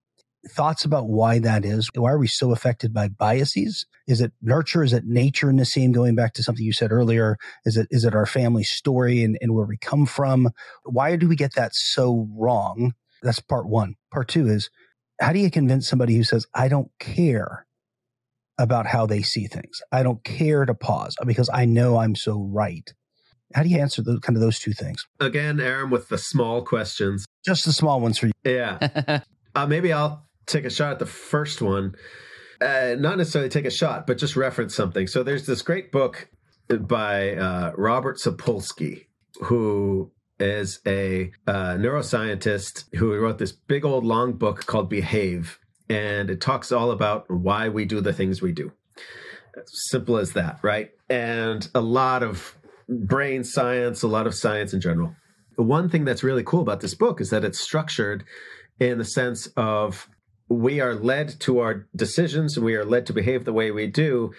Thoughts 0.47 0.85
about 0.85 1.09
why 1.09 1.39
that 1.39 1.65
is? 1.65 1.89
Why 1.93 2.11
are 2.11 2.17
we 2.17 2.27
so 2.27 2.51
affected 2.51 2.93
by 2.93 3.09
biases? 3.09 3.85
Is 4.07 4.21
it 4.21 4.31
nurture? 4.41 4.83
Is 4.83 4.93
it 4.93 5.03
nature, 5.05 5.47
Nassim? 5.47 5.91
Going 5.91 6.15
back 6.15 6.33
to 6.35 6.43
something 6.43 6.63
you 6.63 6.71
said 6.71 6.91
earlier, 6.91 7.37
is 7.65 7.75
it 7.75 7.87
is 7.91 8.05
it 8.05 8.15
our 8.15 8.25
family 8.25 8.63
story 8.63 9.23
and, 9.23 9.37
and 9.41 9.53
where 9.53 9.65
we 9.65 9.77
come 9.77 10.05
from? 10.05 10.49
Why 10.85 11.15
do 11.17 11.27
we 11.27 11.35
get 11.35 11.55
that 11.55 11.75
so 11.75 12.27
wrong? 12.31 12.93
That's 13.21 13.39
part 13.39 13.67
one. 13.67 13.95
Part 14.11 14.27
two 14.27 14.47
is 14.47 14.69
how 15.19 15.33
do 15.33 15.39
you 15.39 15.51
convince 15.51 15.87
somebody 15.87 16.15
who 16.15 16.23
says, 16.23 16.45
I 16.53 16.67
don't 16.67 16.91
care 16.99 17.65
about 18.57 18.87
how 18.87 19.05
they 19.05 19.21
see 19.21 19.47
things? 19.47 19.81
I 19.91 20.03
don't 20.03 20.23
care 20.23 20.65
to 20.65 20.73
pause 20.73 21.15
because 21.25 21.49
I 21.53 21.65
know 21.65 21.97
I'm 21.97 22.15
so 22.15 22.41
right. 22.41 22.89
How 23.55 23.63
do 23.63 23.69
you 23.69 23.79
answer 23.79 24.01
those 24.01 24.19
kind 24.19 24.37
of 24.37 24.41
those 24.41 24.59
two 24.59 24.73
things? 24.73 25.05
Again, 25.19 25.59
Aram, 25.59 25.89
with 25.89 26.09
the 26.09 26.17
small 26.17 26.61
questions. 26.61 27.25
Just 27.45 27.65
the 27.65 27.73
small 27.73 27.99
ones 27.99 28.19
for 28.19 28.27
you. 28.27 28.31
Yeah. 28.43 29.21
uh, 29.55 29.65
maybe 29.65 29.91
I'll 29.91 30.27
take 30.45 30.65
a 30.65 30.69
shot 30.69 30.93
at 30.93 30.99
the 30.99 31.05
first 31.05 31.61
one. 31.61 31.95
Uh, 32.61 32.95
not 32.99 33.17
necessarily 33.17 33.49
take 33.49 33.65
a 33.65 33.71
shot, 33.71 34.05
but 34.05 34.17
just 34.17 34.35
reference 34.35 34.75
something. 34.75 35.07
So 35.07 35.23
there's 35.23 35.45
this 35.45 35.61
great 35.61 35.91
book 35.91 36.29
by 36.69 37.35
uh, 37.35 37.71
Robert 37.75 38.17
Sapolsky, 38.17 39.07
who 39.41 40.11
is 40.39 40.79
a 40.85 41.31
uh, 41.47 41.75
neuroscientist 41.75 42.85
who 42.95 43.15
wrote 43.17 43.37
this 43.37 43.51
big 43.51 43.85
old 43.85 44.05
long 44.05 44.33
book 44.33 44.65
called 44.65 44.89
Behave, 44.89 45.59
and 45.89 46.29
it 46.29 46.41
talks 46.41 46.71
all 46.71 46.91
about 46.91 47.29
why 47.29 47.69
we 47.69 47.85
do 47.85 48.01
the 48.01 48.13
things 48.13 48.41
we 48.41 48.51
do. 48.51 48.71
Simple 49.65 50.17
as 50.17 50.33
that, 50.33 50.59
right? 50.61 50.91
And 51.09 51.67
a 51.75 51.81
lot 51.81 52.23
of 52.23 52.55
brain 52.87 53.43
science, 53.43 54.03
a 54.03 54.07
lot 54.07 54.27
of 54.27 54.35
science 54.35 54.73
in 54.73 54.81
general. 54.81 55.15
One 55.55 55.89
thing 55.89 56.05
that's 56.05 56.23
really 56.23 56.43
cool 56.43 56.61
about 56.61 56.79
this 56.79 56.93
book 56.93 57.19
is 57.19 57.29
that 57.31 57.43
it's 57.43 57.59
structured 57.59 58.23
in 58.79 58.97
the 58.97 59.05
sense 59.05 59.47
of 59.57 60.07
we 60.47 60.79
are 60.79 60.95
led 60.95 61.39
to 61.41 61.59
our 61.59 61.87
decisions 61.95 62.55
and 62.55 62.65
we 62.65 62.75
are 62.75 62.85
led 62.85 63.05
to 63.07 63.13
behave 63.13 63.45
the 63.45 63.53
way 63.53 63.69
we 63.71 63.87
do 63.87 64.31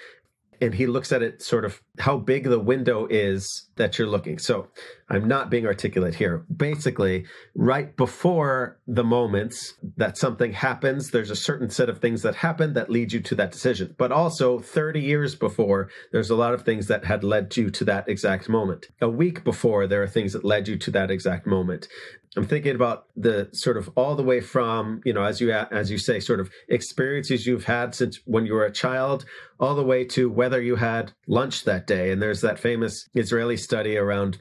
and 0.60 0.74
he 0.74 0.86
looks 0.86 1.12
at 1.12 1.22
it 1.22 1.42
sort 1.42 1.64
of 1.64 1.80
how 2.00 2.16
big 2.16 2.44
the 2.44 2.58
window 2.58 3.06
is 3.10 3.68
that 3.76 3.98
you're 3.98 4.08
looking. 4.08 4.38
So 4.38 4.68
I'm 5.08 5.26
not 5.26 5.50
being 5.50 5.66
articulate 5.66 6.14
here. 6.14 6.44
Basically, 6.54 7.26
right 7.54 7.96
before 7.96 8.78
the 8.86 9.04
moments 9.04 9.74
that 9.96 10.16
something 10.16 10.52
happens, 10.52 11.10
there's 11.10 11.30
a 11.30 11.36
certain 11.36 11.70
set 11.70 11.88
of 11.88 11.98
things 11.98 12.22
that 12.22 12.36
happen 12.36 12.74
that 12.74 12.90
lead 12.90 13.12
you 13.12 13.20
to 13.20 13.34
that 13.36 13.52
decision. 13.52 13.94
But 13.98 14.12
also 14.12 14.58
30 14.58 15.00
years 15.00 15.34
before, 15.34 15.88
there's 16.12 16.30
a 16.30 16.36
lot 16.36 16.54
of 16.54 16.62
things 16.62 16.86
that 16.88 17.04
had 17.04 17.24
led 17.24 17.56
you 17.56 17.70
to 17.70 17.84
that 17.84 18.08
exact 18.08 18.48
moment. 18.48 18.88
A 19.00 19.08
week 19.08 19.44
before, 19.44 19.86
there 19.86 20.02
are 20.02 20.08
things 20.08 20.32
that 20.32 20.44
led 20.44 20.68
you 20.68 20.76
to 20.78 20.90
that 20.92 21.10
exact 21.10 21.46
moment. 21.46 21.88
I'm 22.36 22.46
thinking 22.46 22.76
about 22.76 23.06
the 23.16 23.48
sort 23.52 23.76
of 23.76 23.90
all 23.96 24.14
the 24.14 24.22
way 24.22 24.40
from, 24.40 25.00
you 25.04 25.12
know, 25.12 25.24
as 25.24 25.40
you 25.40 25.50
as 25.50 25.90
you 25.90 25.98
say, 25.98 26.20
sort 26.20 26.38
of 26.38 26.48
experiences 26.68 27.44
you've 27.44 27.64
had 27.64 27.92
since 27.94 28.20
when 28.24 28.46
you 28.46 28.54
were 28.54 28.64
a 28.64 28.70
child, 28.70 29.24
all 29.58 29.74
the 29.74 29.82
way 29.82 30.04
to 30.04 30.30
whether 30.30 30.62
you 30.62 30.76
had 30.76 31.12
lunch 31.26 31.64
that 31.64 31.88
day. 31.90 32.10
And 32.12 32.22
there's 32.22 32.40
that 32.40 32.58
famous 32.58 33.08
Israeli 33.14 33.56
study 33.56 33.96
around 33.96 34.40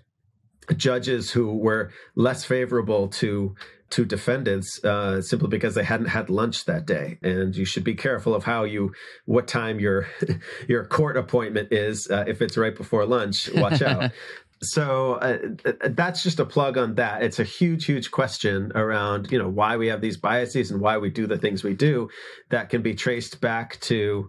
judges 0.78 1.32
who 1.32 1.58
were 1.58 1.92
less 2.16 2.46
favorable 2.46 3.08
to 3.08 3.56
to 3.90 4.06
defendants 4.06 4.84
uh, 4.86 5.20
simply 5.20 5.50
because 5.50 5.74
they 5.74 5.84
hadn't 5.84 6.10
had 6.10 6.30
lunch 6.30 6.66
that 6.66 6.86
day. 6.86 7.18
And 7.24 7.56
you 7.56 7.66
should 7.66 7.84
be 7.84 7.96
careful 7.96 8.36
of 8.36 8.44
how 8.44 8.64
you, 8.64 8.94
what 9.26 9.48
time 9.48 9.80
your 9.80 10.08
your 10.68 10.86
court 10.86 11.18
appointment 11.18 11.70
is. 11.72 12.08
Uh, 12.10 12.24
if 12.28 12.42
it's 12.42 12.58
right 12.58 12.76
before 12.76 13.06
lunch, 13.06 13.50
watch 13.56 13.82
out. 13.82 14.12
so 14.62 15.14
uh, 15.14 15.38
that's 15.90 16.22
just 16.22 16.40
a 16.40 16.46
plug 16.46 16.78
on 16.78 16.96
that 16.96 17.24
it's 17.24 17.40
a 17.40 17.46
huge 17.46 17.86
huge 17.86 18.12
question 18.12 18.74
around 18.76 19.32
you 19.32 19.40
know 19.40 19.48
why 19.48 19.78
we 19.78 19.88
have 19.88 20.02
these 20.02 20.18
biases 20.18 20.70
and 20.70 20.82
why 20.82 20.98
we 20.98 21.10
do 21.10 21.26
the 21.26 21.38
things 21.38 21.64
we 21.64 21.74
do 21.74 22.10
that 22.50 22.70
can 22.70 22.82
be 22.82 22.94
traced 22.94 23.40
back 23.40 23.80
to 23.80 24.28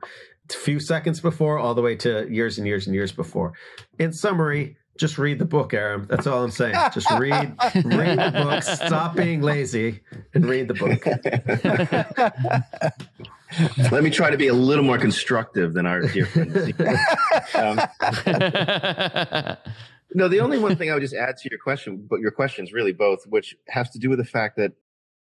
few 0.54 0.80
seconds 0.80 1.20
before 1.20 1.58
all 1.58 1.74
the 1.74 1.82
way 1.82 1.96
to 1.96 2.26
years 2.30 2.58
and 2.58 2.66
years 2.66 2.86
and 2.86 2.94
years 2.94 3.12
before 3.12 3.52
in 3.98 4.12
summary 4.12 4.76
just 5.00 5.16
read 5.16 5.38
the 5.38 5.46
book, 5.46 5.72
Aram. 5.72 6.06
That's 6.10 6.26
all 6.26 6.44
I'm 6.44 6.50
saying. 6.50 6.74
Just 6.92 7.10
read, 7.18 7.56
read 7.86 8.18
the 8.18 8.32
book. 8.32 8.62
Stop 8.62 9.16
being 9.16 9.40
lazy 9.40 10.00
and 10.34 10.44
read 10.44 10.68
the 10.68 10.74
book. 10.74 11.06
Let 13.90 14.04
me 14.04 14.10
try 14.10 14.28
to 14.28 14.36
be 14.36 14.48
a 14.48 14.54
little 14.54 14.84
more 14.84 14.98
constructive 14.98 15.72
than 15.72 15.86
our 15.86 16.02
dear 16.02 16.26
friend. 16.26 16.54
Um, 17.54 17.80
no, 20.14 20.28
the 20.28 20.40
only 20.40 20.58
one 20.58 20.76
thing 20.76 20.90
I 20.90 20.94
would 20.94 21.02
just 21.02 21.14
add 21.14 21.38
to 21.38 21.48
your 21.50 21.58
question, 21.58 22.06
but 22.08 22.20
your 22.20 22.30
questions 22.30 22.72
really 22.72 22.92
both, 22.92 23.26
which 23.26 23.56
has 23.68 23.88
to 23.90 23.98
do 23.98 24.10
with 24.10 24.18
the 24.18 24.24
fact 24.26 24.58
that 24.58 24.72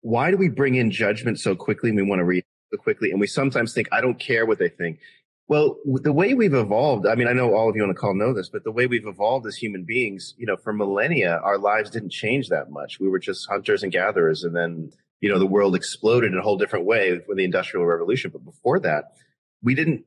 why 0.02 0.30
do 0.30 0.38
we 0.38 0.48
bring 0.48 0.76
in 0.76 0.92
judgment 0.92 1.40
so 1.40 1.56
quickly 1.56 1.90
and 1.90 1.98
we 1.98 2.04
want 2.04 2.20
to 2.20 2.24
read 2.26 2.44
so 2.44 2.55
quickly 2.78 3.12
and 3.12 3.20
we 3.20 3.28
sometimes 3.28 3.74
think 3.74 3.88
I 3.92 4.02
don't 4.02 4.20
care 4.20 4.46
what 4.46 4.60
they 4.60 4.70
think. 4.70 5.00
Well, 5.48 5.78
the 5.86 6.12
way 6.12 6.34
we've 6.34 6.56
evolved, 6.56 7.06
I 7.06 7.14
mean, 7.14 7.28
I 7.28 7.34
know 7.34 7.54
all 7.54 7.70
of 7.70 7.76
you 7.76 7.84
on 7.84 7.90
the 7.90 7.96
call 7.96 8.16
know 8.16 8.34
this, 8.34 8.50
but 8.50 8.64
the 8.64 8.72
way 8.72 8.88
we've 8.88 9.06
evolved 9.06 9.46
as 9.46 9.56
human 9.56 9.84
beings, 9.84 10.34
you 10.38 10.48
know, 10.48 10.58
for 10.58 10.74
millennia, 10.74 11.40
our 11.44 11.60
lives 11.60 11.92
didn't 11.92 12.10
change 12.10 12.50
that 12.50 12.72
much. 12.72 13.00
We 13.00 13.10
were 13.10 13.20
just 13.20 13.48
hunters 13.48 13.84
and 13.84 13.92
gatherers. 13.92 14.44
And 14.44 14.56
then, 14.56 14.92
you 15.22 15.30
know, 15.30 15.38
the 15.38 15.46
world 15.46 15.76
exploded 15.76 16.32
in 16.32 16.40
a 16.40 16.42
whole 16.42 16.58
different 16.58 16.86
way 16.86 17.22
with 17.28 17.38
the 17.38 17.44
industrial 17.44 17.86
revolution. 17.86 18.32
But 18.32 18.44
before 18.44 18.80
that, 18.80 19.12
we 19.62 19.76
didn't, 19.76 20.04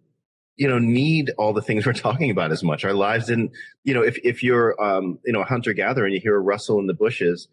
you 0.56 0.66
know, 0.66 0.80
need 0.80 1.30
all 1.38 1.52
the 1.52 1.62
things 1.62 1.86
we're 1.86 1.92
talking 1.92 2.32
about 2.32 2.50
as 2.50 2.64
much. 2.64 2.84
Our 2.84 2.92
lives 2.92 3.26
didn't, 3.26 3.52
you 3.84 3.94
know, 3.94 4.02
if, 4.02 4.18
if 4.24 4.42
you're, 4.42 4.80
um, 4.82 5.20
you 5.24 5.32
know, 5.32 5.42
a 5.42 5.44
hunter 5.44 5.72
gatherer 5.72 6.06
and 6.06 6.14
you 6.14 6.20
hear 6.20 6.34
a 6.34 6.40
rustle 6.40 6.80
in 6.80 6.88
the 6.88 6.94
bushes, 6.94 7.46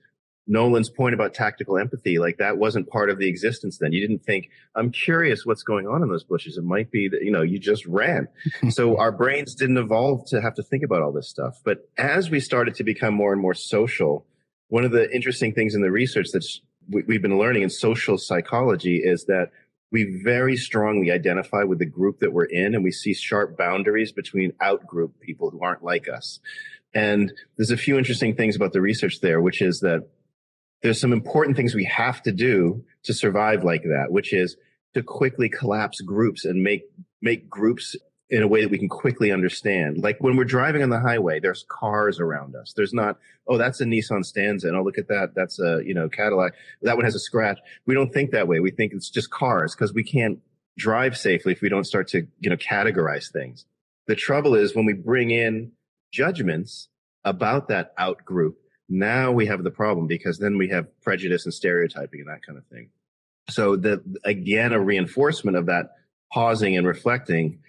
Nolan's 0.47 0.89
point 0.89 1.15
about 1.15 1.33
tactical 1.33 1.77
empathy, 1.77 2.19
like 2.19 2.37
that 2.37 2.57
wasn't 2.57 2.89
part 2.89 3.09
of 3.09 3.17
the 3.17 3.27
existence 3.27 3.79
then. 3.79 3.93
You 3.93 4.01
didn't 4.01 4.23
think, 4.23 4.49
I'm 4.75 4.91
curious 4.91 5.45
what's 5.45 5.63
going 5.63 5.87
on 5.87 6.03
in 6.03 6.09
those 6.09 6.23
bushes. 6.23 6.57
It 6.57 6.63
might 6.63 6.91
be 6.91 7.09
that, 7.09 7.23
you 7.23 7.31
know, 7.31 7.41
you 7.41 7.57
just 7.57 7.85
ran. 7.87 8.27
so 8.69 8.97
our 8.97 9.11
brains 9.11 9.55
didn't 9.55 9.77
evolve 9.77 10.27
to 10.27 10.41
have 10.41 10.53
to 10.55 10.63
think 10.63 10.83
about 10.83 11.01
all 11.01 11.11
this 11.11 11.29
stuff. 11.29 11.59
But 11.63 11.89
as 11.97 12.29
we 12.29 12.39
started 12.39 12.75
to 12.75 12.83
become 12.83 13.13
more 13.13 13.33
and 13.33 13.41
more 13.41 13.55
social, 13.55 14.25
one 14.67 14.85
of 14.85 14.91
the 14.91 15.11
interesting 15.13 15.53
things 15.53 15.73
in 15.73 15.81
the 15.81 15.91
research 15.91 16.27
that 16.33 16.45
we've 16.89 17.21
been 17.21 17.39
learning 17.39 17.63
in 17.63 17.69
social 17.69 18.17
psychology 18.17 18.97
is 18.97 19.25
that 19.25 19.49
we 19.91 20.21
very 20.23 20.57
strongly 20.57 21.11
identify 21.11 21.63
with 21.63 21.79
the 21.79 21.85
group 21.85 22.19
that 22.19 22.33
we're 22.33 22.45
in 22.45 22.75
and 22.75 22.83
we 22.83 22.91
see 22.91 23.13
sharp 23.13 23.57
boundaries 23.57 24.11
between 24.11 24.51
out 24.61 24.85
group 24.85 25.19
people 25.21 25.49
who 25.49 25.61
aren't 25.61 25.83
like 25.83 26.07
us. 26.09 26.39
And 26.93 27.31
there's 27.57 27.71
a 27.71 27.77
few 27.77 27.97
interesting 27.97 28.35
things 28.35 28.55
about 28.55 28.73
the 28.73 28.81
research 28.81 29.19
there, 29.21 29.41
which 29.41 29.61
is 29.61 29.79
that 29.81 30.07
there's 30.85 31.01
some 31.01 31.11
important 31.11 31.57
things 31.57 31.73
we 31.73 31.85
have 31.85 32.21
to 32.21 32.31
do 32.31 32.85
to 33.05 33.11
survive 33.11 33.63
like 33.63 33.81
that, 33.81 34.11
which 34.11 34.33
is 34.33 34.55
to 34.93 35.01
quickly 35.01 35.49
collapse 35.49 35.99
groups 35.99 36.45
and 36.45 36.61
make 36.61 36.83
make 37.23 37.49
groups 37.49 37.95
in 38.29 38.43
a 38.43 38.47
way 38.47 38.61
that 38.61 38.69
we 38.69 38.77
can 38.77 38.87
quickly 38.87 39.31
understand. 39.31 39.97
Like 39.97 40.17
when 40.19 40.35
we're 40.35 40.45
driving 40.45 40.83
on 40.83 40.91
the 40.91 40.99
highway, 40.99 41.39
there's 41.39 41.65
cars 41.67 42.19
around 42.19 42.55
us. 42.55 42.71
There's 42.75 42.93
not, 42.93 43.17
oh, 43.47 43.57
that's 43.57 43.81
a 43.81 43.85
Nissan 43.85 44.23
Stanza. 44.23 44.67
And 44.67 44.77
oh, 44.77 44.83
look 44.83 44.99
at 44.99 45.07
that. 45.07 45.33
That's 45.35 45.59
a, 45.59 45.81
you 45.83 45.95
know, 45.95 46.07
Cadillac. 46.07 46.53
That 46.83 46.97
one 46.97 47.05
has 47.05 47.15
a 47.15 47.19
scratch. 47.19 47.57
We 47.87 47.95
don't 47.95 48.13
think 48.13 48.29
that 48.31 48.47
way. 48.47 48.59
We 48.59 48.69
think 48.69 48.93
it's 48.93 49.09
just 49.09 49.31
cars 49.31 49.73
because 49.73 49.91
we 49.91 50.03
can't 50.03 50.39
drive 50.77 51.17
safely 51.17 51.53
if 51.53 51.61
we 51.61 51.69
don't 51.69 51.83
start 51.83 52.07
to, 52.09 52.27
you 52.39 52.49
know, 52.51 52.57
categorize 52.57 53.31
things. 53.31 53.65
The 54.05 54.15
trouble 54.15 54.53
is 54.53 54.75
when 54.75 54.85
we 54.85 54.93
bring 54.93 55.31
in 55.31 55.71
judgments 56.11 56.89
about 57.23 57.69
that 57.69 57.93
out 57.97 58.23
group, 58.23 58.59
now 58.89 59.31
we 59.31 59.47
have 59.47 59.63
the 59.63 59.71
problem 59.71 60.07
because 60.07 60.37
then 60.37 60.57
we 60.57 60.69
have 60.69 60.87
prejudice 61.01 61.45
and 61.45 61.53
stereotyping 61.53 62.21
and 62.21 62.29
that 62.29 62.45
kind 62.45 62.57
of 62.57 62.65
thing. 62.67 62.89
So 63.49 63.75
the, 63.75 64.01
again, 64.23 64.73
a 64.73 64.79
reinforcement 64.79 65.57
of 65.57 65.67
that 65.67 65.91
pausing 66.31 66.77
and 66.77 66.87
reflecting 66.87 67.59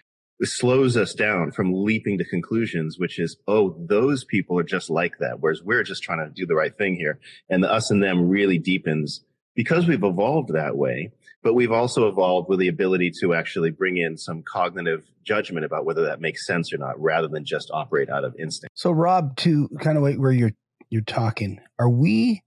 slows 0.42 0.96
us 0.96 1.14
down 1.14 1.50
from 1.50 1.72
leaping 1.72 2.18
to 2.18 2.24
conclusions, 2.24 2.98
which 2.98 3.18
is, 3.18 3.36
oh, 3.48 3.74
those 3.88 4.24
people 4.24 4.58
are 4.58 4.64
just 4.64 4.90
like 4.90 5.18
that. 5.18 5.40
Whereas 5.40 5.62
we're 5.62 5.82
just 5.82 6.02
trying 6.02 6.18
to 6.18 6.30
do 6.30 6.46
the 6.46 6.54
right 6.54 6.76
thing 6.76 6.94
here. 6.94 7.18
And 7.48 7.62
the 7.62 7.72
us 7.72 7.90
and 7.90 8.02
them 8.02 8.28
really 8.28 8.58
deepens 8.58 9.22
because 9.54 9.86
we've 9.86 10.04
evolved 10.04 10.52
that 10.52 10.76
way, 10.76 11.12
but 11.42 11.54
we've 11.54 11.72
also 11.72 12.08
evolved 12.08 12.50
with 12.50 12.58
the 12.58 12.68
ability 12.68 13.12
to 13.20 13.32
actually 13.32 13.70
bring 13.70 13.96
in 13.96 14.18
some 14.18 14.42
cognitive 14.42 15.04
judgment 15.24 15.64
about 15.64 15.86
whether 15.86 16.04
that 16.04 16.20
makes 16.20 16.46
sense 16.46 16.72
or 16.72 16.78
not, 16.78 17.00
rather 17.00 17.28
than 17.28 17.44
just 17.44 17.70
operate 17.72 18.10
out 18.10 18.24
of 18.24 18.36
instinct. 18.38 18.72
So 18.74 18.90
Rob, 18.90 19.36
to 19.38 19.68
kind 19.80 19.96
of 19.96 20.04
wait 20.04 20.20
where 20.20 20.32
you're, 20.32 20.52
you're 20.90 21.02
talking, 21.02 21.60
are 21.78 21.90
we 21.90 22.42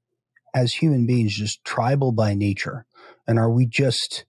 as 0.54 0.73
human 0.73 1.06
beings 1.06 1.36
just 1.36 1.63
tribal 1.63 2.12
by 2.12 2.34
nature? 2.34 2.86
And 3.28 3.38
are 3.38 3.52
we 3.52 3.65
just, 3.65 4.25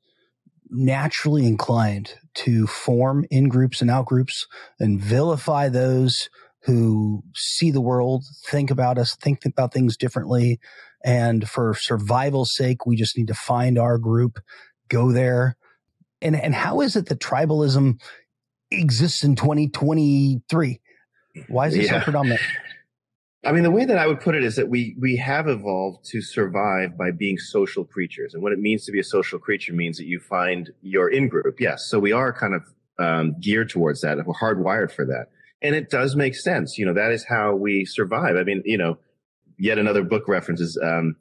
naturally 0.70 1.46
inclined 1.46 2.14
to 2.34 2.66
form 2.66 3.26
in 3.30 3.48
groups 3.48 3.80
and 3.80 3.90
out 3.90 4.06
groups 4.06 4.46
and 4.78 5.00
vilify 5.00 5.68
those 5.68 6.30
who 6.62 7.22
see 7.34 7.70
the 7.70 7.80
world, 7.80 8.24
think 8.46 8.70
about 8.70 8.98
us, 8.98 9.16
think 9.16 9.44
about 9.44 9.72
things 9.72 9.96
differently. 9.96 10.60
And 11.04 11.48
for 11.48 11.74
survival's 11.74 12.54
sake, 12.54 12.86
we 12.86 12.96
just 12.96 13.16
need 13.16 13.28
to 13.28 13.34
find 13.34 13.78
our 13.78 13.98
group, 13.98 14.38
go 14.88 15.10
there. 15.10 15.56
And, 16.22 16.36
and 16.36 16.54
how 16.54 16.82
is 16.82 16.96
it 16.96 17.06
that 17.06 17.18
tribalism 17.18 18.00
exists 18.70 19.24
in 19.24 19.36
2023? 19.36 20.80
Why 21.48 21.66
is 21.66 21.74
it 21.74 21.84
yeah. 21.84 21.98
so 21.98 22.00
predominant? 22.00 22.40
I 23.44 23.52
mean, 23.52 23.62
the 23.62 23.70
way 23.70 23.86
that 23.86 23.96
I 23.96 24.06
would 24.06 24.20
put 24.20 24.34
it 24.34 24.44
is 24.44 24.56
that 24.56 24.68
we 24.68 24.94
we 24.98 25.16
have 25.16 25.48
evolved 25.48 26.04
to 26.10 26.20
survive 26.20 26.98
by 26.98 27.10
being 27.10 27.38
social 27.38 27.84
creatures, 27.84 28.34
and 28.34 28.42
what 28.42 28.52
it 28.52 28.58
means 28.58 28.84
to 28.84 28.92
be 28.92 29.00
a 29.00 29.04
social 29.04 29.38
creature 29.38 29.72
means 29.72 29.96
that 29.96 30.06
you 30.06 30.20
find 30.20 30.70
your 30.82 31.08
in 31.08 31.28
group. 31.28 31.58
Yes, 31.58 31.86
so 31.86 31.98
we 31.98 32.12
are 32.12 32.32
kind 32.34 32.54
of 32.54 32.62
um, 32.98 33.34
geared 33.40 33.70
towards 33.70 34.02
that. 34.02 34.18
We're 34.18 34.34
hardwired 34.34 34.92
for 34.92 35.06
that, 35.06 35.28
and 35.62 35.74
it 35.74 35.88
does 35.88 36.16
make 36.16 36.34
sense. 36.34 36.76
You 36.76 36.84
know, 36.84 36.92
that 36.92 37.12
is 37.12 37.24
how 37.24 37.54
we 37.54 37.86
survive. 37.86 38.36
I 38.36 38.44
mean, 38.44 38.62
you 38.66 38.76
know, 38.76 38.98
yet 39.58 39.78
another 39.78 40.02
book 40.02 40.28
references. 40.28 40.78
Um, 40.82 41.16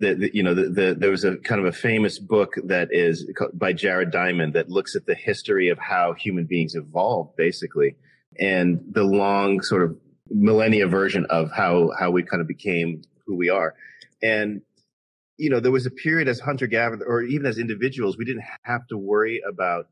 the, 0.00 0.14
the, 0.14 0.30
you 0.32 0.44
know 0.44 0.54
the, 0.54 0.68
the, 0.68 0.96
there 0.98 1.10
was 1.10 1.24
a 1.24 1.36
kind 1.38 1.60
of 1.60 1.66
a 1.66 1.72
famous 1.72 2.18
book 2.18 2.54
that 2.64 2.88
is 2.92 3.30
by 3.52 3.72
Jared 3.74 4.10
Diamond 4.10 4.54
that 4.54 4.70
looks 4.70 4.94
at 4.96 5.06
the 5.06 5.14
history 5.14 5.68
of 5.68 5.78
how 5.78 6.14
human 6.14 6.46
beings 6.46 6.76
evolved 6.76 7.36
basically 7.36 7.96
and 8.38 8.80
the 8.92 9.02
long 9.02 9.60
sort 9.60 9.82
of 9.82 9.96
millennia 10.30 10.86
version 10.86 11.26
of 11.30 11.50
how 11.50 11.90
how 11.98 12.10
we 12.10 12.22
kind 12.22 12.40
of 12.40 12.48
became 12.48 13.02
who 13.26 13.36
we 13.36 13.50
are. 13.50 13.74
And 14.22 14.62
you 15.36 15.50
know, 15.50 15.60
there 15.60 15.72
was 15.72 15.86
a 15.86 15.90
period 15.90 16.28
as 16.28 16.40
hunter 16.40 16.66
gatherer, 16.66 17.06
or 17.06 17.22
even 17.22 17.46
as 17.46 17.58
individuals, 17.58 18.18
we 18.18 18.24
didn't 18.24 18.44
have 18.62 18.86
to 18.88 18.98
worry 18.98 19.40
about 19.48 19.86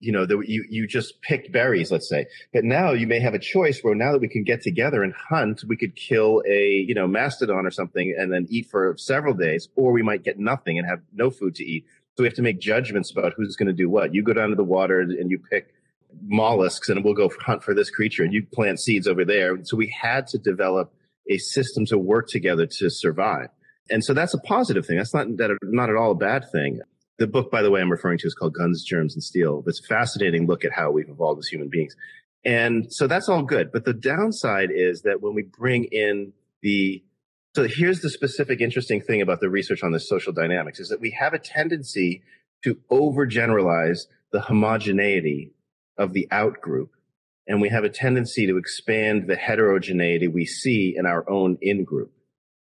you 0.00 0.12
know, 0.12 0.26
the, 0.26 0.38
you, 0.46 0.64
you 0.68 0.86
just 0.86 1.20
picked 1.22 1.50
berries, 1.50 1.90
let's 1.90 2.08
say. 2.08 2.26
But 2.52 2.64
now 2.64 2.92
you 2.92 3.06
may 3.06 3.20
have 3.20 3.34
a 3.34 3.38
choice 3.38 3.80
where 3.80 3.94
now 3.94 4.12
that 4.12 4.20
we 4.20 4.28
can 4.28 4.44
get 4.44 4.62
together 4.62 5.02
and 5.02 5.12
hunt, 5.12 5.64
we 5.66 5.76
could 5.76 5.96
kill 5.96 6.42
a, 6.48 6.84
you 6.86 6.94
know, 6.94 7.06
mastodon 7.06 7.66
or 7.66 7.70
something 7.70 8.14
and 8.16 8.32
then 8.32 8.46
eat 8.48 8.68
for 8.70 8.94
several 8.96 9.34
days, 9.34 9.68
or 9.76 9.92
we 9.92 10.02
might 10.02 10.22
get 10.22 10.38
nothing 10.38 10.78
and 10.78 10.86
have 10.86 11.00
no 11.12 11.30
food 11.30 11.56
to 11.56 11.64
eat. 11.64 11.84
So 12.16 12.22
we 12.22 12.28
have 12.28 12.36
to 12.36 12.42
make 12.42 12.60
judgments 12.60 13.10
about 13.10 13.34
who's 13.36 13.56
going 13.56 13.68
to 13.68 13.72
do 13.72 13.88
what. 13.88 14.14
You 14.14 14.22
go 14.22 14.32
down 14.32 14.50
to 14.50 14.56
the 14.56 14.64
water 14.64 15.00
and 15.00 15.30
you 15.30 15.38
pick 15.38 15.74
mollusks 16.22 16.88
and 16.88 17.04
we'll 17.04 17.14
go 17.14 17.30
hunt 17.40 17.62
for 17.62 17.74
this 17.74 17.90
creature 17.90 18.22
and 18.22 18.32
you 18.32 18.46
plant 18.52 18.80
seeds 18.80 19.06
over 19.06 19.24
there. 19.24 19.56
So 19.64 19.76
we 19.76 19.94
had 20.00 20.26
to 20.28 20.38
develop 20.38 20.92
a 21.28 21.38
system 21.38 21.86
to 21.86 21.98
work 21.98 22.28
together 22.28 22.66
to 22.66 22.90
survive. 22.90 23.48
And 23.90 24.04
so 24.04 24.14
that's 24.14 24.34
a 24.34 24.38
positive 24.38 24.86
thing. 24.86 24.98
That's 24.98 25.14
not 25.14 25.36
that 25.38 25.56
not 25.62 25.90
at 25.90 25.96
all 25.96 26.12
a 26.12 26.16
bad 26.16 26.44
thing. 26.50 26.80
The 27.18 27.26
book, 27.26 27.50
by 27.50 27.62
the 27.62 27.70
way, 27.70 27.80
I'm 27.80 27.90
referring 27.90 28.18
to 28.18 28.26
is 28.26 28.34
called 28.34 28.54
Guns, 28.54 28.84
Germs, 28.84 29.14
and 29.14 29.22
Steel. 29.22 29.64
It's 29.66 29.80
a 29.80 29.88
fascinating 29.88 30.46
look 30.46 30.64
at 30.64 30.72
how 30.72 30.90
we've 30.90 31.08
evolved 31.08 31.40
as 31.40 31.48
human 31.48 31.68
beings. 31.68 31.96
And 32.44 32.92
so 32.92 33.06
that's 33.06 33.28
all 33.28 33.42
good. 33.42 33.72
But 33.72 33.84
the 33.84 33.92
downside 33.92 34.70
is 34.72 35.02
that 35.02 35.20
when 35.20 35.34
we 35.34 35.42
bring 35.42 35.84
in 35.84 36.32
the 36.62 37.02
so 37.56 37.66
here's 37.66 38.00
the 38.00 38.10
specific 38.10 38.60
interesting 38.60 39.00
thing 39.00 39.20
about 39.20 39.40
the 39.40 39.48
research 39.48 39.82
on 39.82 39.90
the 39.90 39.98
social 39.98 40.32
dynamics 40.32 40.78
is 40.78 40.90
that 40.90 41.00
we 41.00 41.10
have 41.10 41.34
a 41.34 41.38
tendency 41.38 42.22
to 42.62 42.76
overgeneralize 42.90 44.06
the 44.32 44.40
homogeneity 44.40 45.50
of 45.98 46.12
the 46.12 46.28
out 46.30 46.60
group. 46.60 46.92
And 47.46 47.60
we 47.60 47.70
have 47.70 47.84
a 47.84 47.88
tendency 47.88 48.46
to 48.46 48.58
expand 48.58 49.26
the 49.26 49.36
heterogeneity 49.36 50.28
we 50.28 50.46
see 50.46 50.94
in 50.96 51.06
our 51.06 51.28
own 51.28 51.58
in 51.60 51.84
group. 51.84 52.12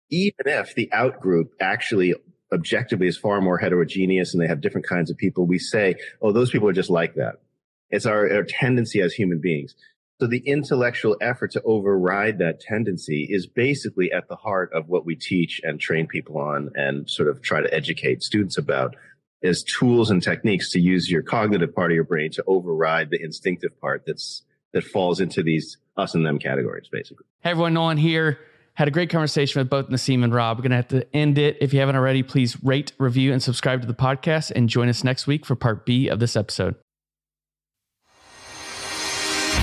Even 0.10 0.46
if 0.46 0.76
the 0.76 0.92
out 0.94 1.20
group 1.20 1.54
actually 1.60 2.16
objectively 2.54 3.08
is 3.08 3.18
far 3.18 3.42
more 3.42 3.58
heterogeneous 3.58 4.34
and 4.34 4.42
they 4.42 4.48
have 4.48 4.62
different 4.62 4.88
kinds 4.88 5.12
of 5.12 5.18
people, 5.18 5.46
we 5.46 5.60
say, 5.60 5.96
oh, 6.22 6.32
those 6.32 6.50
people 6.50 6.70
are 6.70 6.74
just 6.74 6.90
like 6.90 7.16
that. 7.16 7.42
It's 7.90 8.06
our, 8.06 8.34
our 8.34 8.44
tendency 8.44 9.02
as 9.02 9.14
human 9.14 9.40
beings. 9.40 9.76
So 10.20 10.28
the 10.28 10.42
intellectual 10.46 11.16
effort 11.22 11.52
to 11.52 11.62
override 11.64 12.40
that 12.40 12.60
tendency 12.60 13.28
is 13.30 13.46
basically 13.46 14.12
at 14.12 14.28
the 14.28 14.36
heart 14.36 14.72
of 14.74 14.88
what 14.88 15.06
we 15.06 15.16
teach 15.16 15.62
and 15.64 15.80
train 15.80 16.08
people 16.08 16.38
on 16.40 16.72
and 16.74 17.08
sort 17.08 17.30
of 17.30 17.42
try 17.42 17.62
to 17.62 17.72
educate 17.72 18.24
students 18.24 18.58
about 18.58 18.96
as 19.44 19.64
tools 19.64 20.10
and 20.10 20.22
techniques 20.22 20.72
to 20.72 20.80
use 20.80 21.10
your 21.10 21.22
cognitive 21.22 21.74
part 21.74 21.92
of 21.92 21.96
your 21.96 22.04
brain 22.04 22.32
to 22.32 22.44
override 22.48 23.10
the 23.10 23.22
instinctive 23.22 23.80
part 23.80 24.04
that's 24.06 24.44
that 24.74 24.84
falls 24.84 25.20
into 25.20 25.42
these 25.42 25.78
us 25.96 26.14
and 26.14 26.26
them 26.26 26.40
categories, 26.40 26.88
basically. 26.92 27.26
Hey 27.42 27.52
everyone, 27.52 27.74
Nolan 27.74 27.98
here. 27.98 28.40
Had 28.74 28.88
a 28.88 28.92
great 28.92 29.10
conversation 29.10 29.60
with 29.60 29.70
both 29.72 29.90
Nassim 29.90 30.24
and 30.24 30.32
Rob. 30.32 30.58
We're 30.58 30.64
gonna 30.64 30.76
have 30.76 30.90
to 30.90 31.16
end 31.16 31.38
it. 31.38 31.58
If 31.62 31.74
you 31.74 31.80
haven't 31.80 31.96
already, 31.96 32.22
please 32.22 32.62
rate, 32.64 32.92
review, 33.00 33.34
and 33.34 33.42
subscribe 33.42 33.82
to 33.82 33.88
the 33.88 33.96
podcast 33.96 34.52
and 34.56 34.70
join 34.70 34.88
us 34.88 35.04
next 35.04 35.26
week 35.26 35.46
for 35.46 35.56
part 35.56 35.86
B 35.86 36.10
of 36.10 36.20
this 36.20 36.36
episode. 36.36 36.76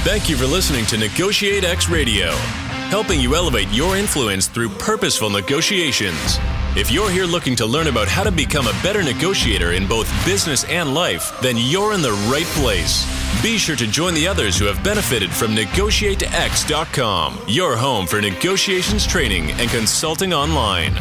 Thank 0.05 0.29
you 0.29 0.37
for 0.37 0.47
listening 0.47 0.85
to 0.87 0.99
Negotiate 0.99 1.65
X 1.65 1.89
Radio, 1.89 2.33
helping 2.91 3.21
you 3.21 3.37
elevate 3.37 3.69
your 3.69 3.97
influence 3.97 4.49
through 4.49 4.69
purposeful 4.71 5.31
negotiations. 5.31 6.39
If 6.77 6.91
you're 6.91 7.09
here 7.09 7.25
looking 7.25 7.55
to 7.57 7.67
learn 7.67 7.87
about 7.87 8.09
how 8.09 8.25
to 8.25 8.33
become 8.33 8.67
a 8.67 8.73
better 8.83 9.01
negotiator 9.01 9.75
in 9.75 9.87
both 9.87 10.09
business 10.27 10.65
and 10.65 10.93
life, 10.93 11.33
then 11.41 11.57
you're 11.57 11.93
in 11.93 12.03
the 12.03 12.11
right 12.29 12.47
place. 12.47 13.07
Be 13.45 13.59
sure 13.59 13.77
to 13.77 13.87
join 13.87 14.13
the 14.13 14.27
others 14.27 14.59
who 14.59 14.65
have 14.65 14.83
benefited 14.83 15.31
from 15.31 15.55
NegotiateX.com, 15.55 17.39
your 17.47 17.77
home 17.77 18.09
for 18.09 18.21
negotiations 18.21 19.07
training 19.07 19.53
and 19.53 19.71
consulting 19.71 20.33
online. 20.33 20.95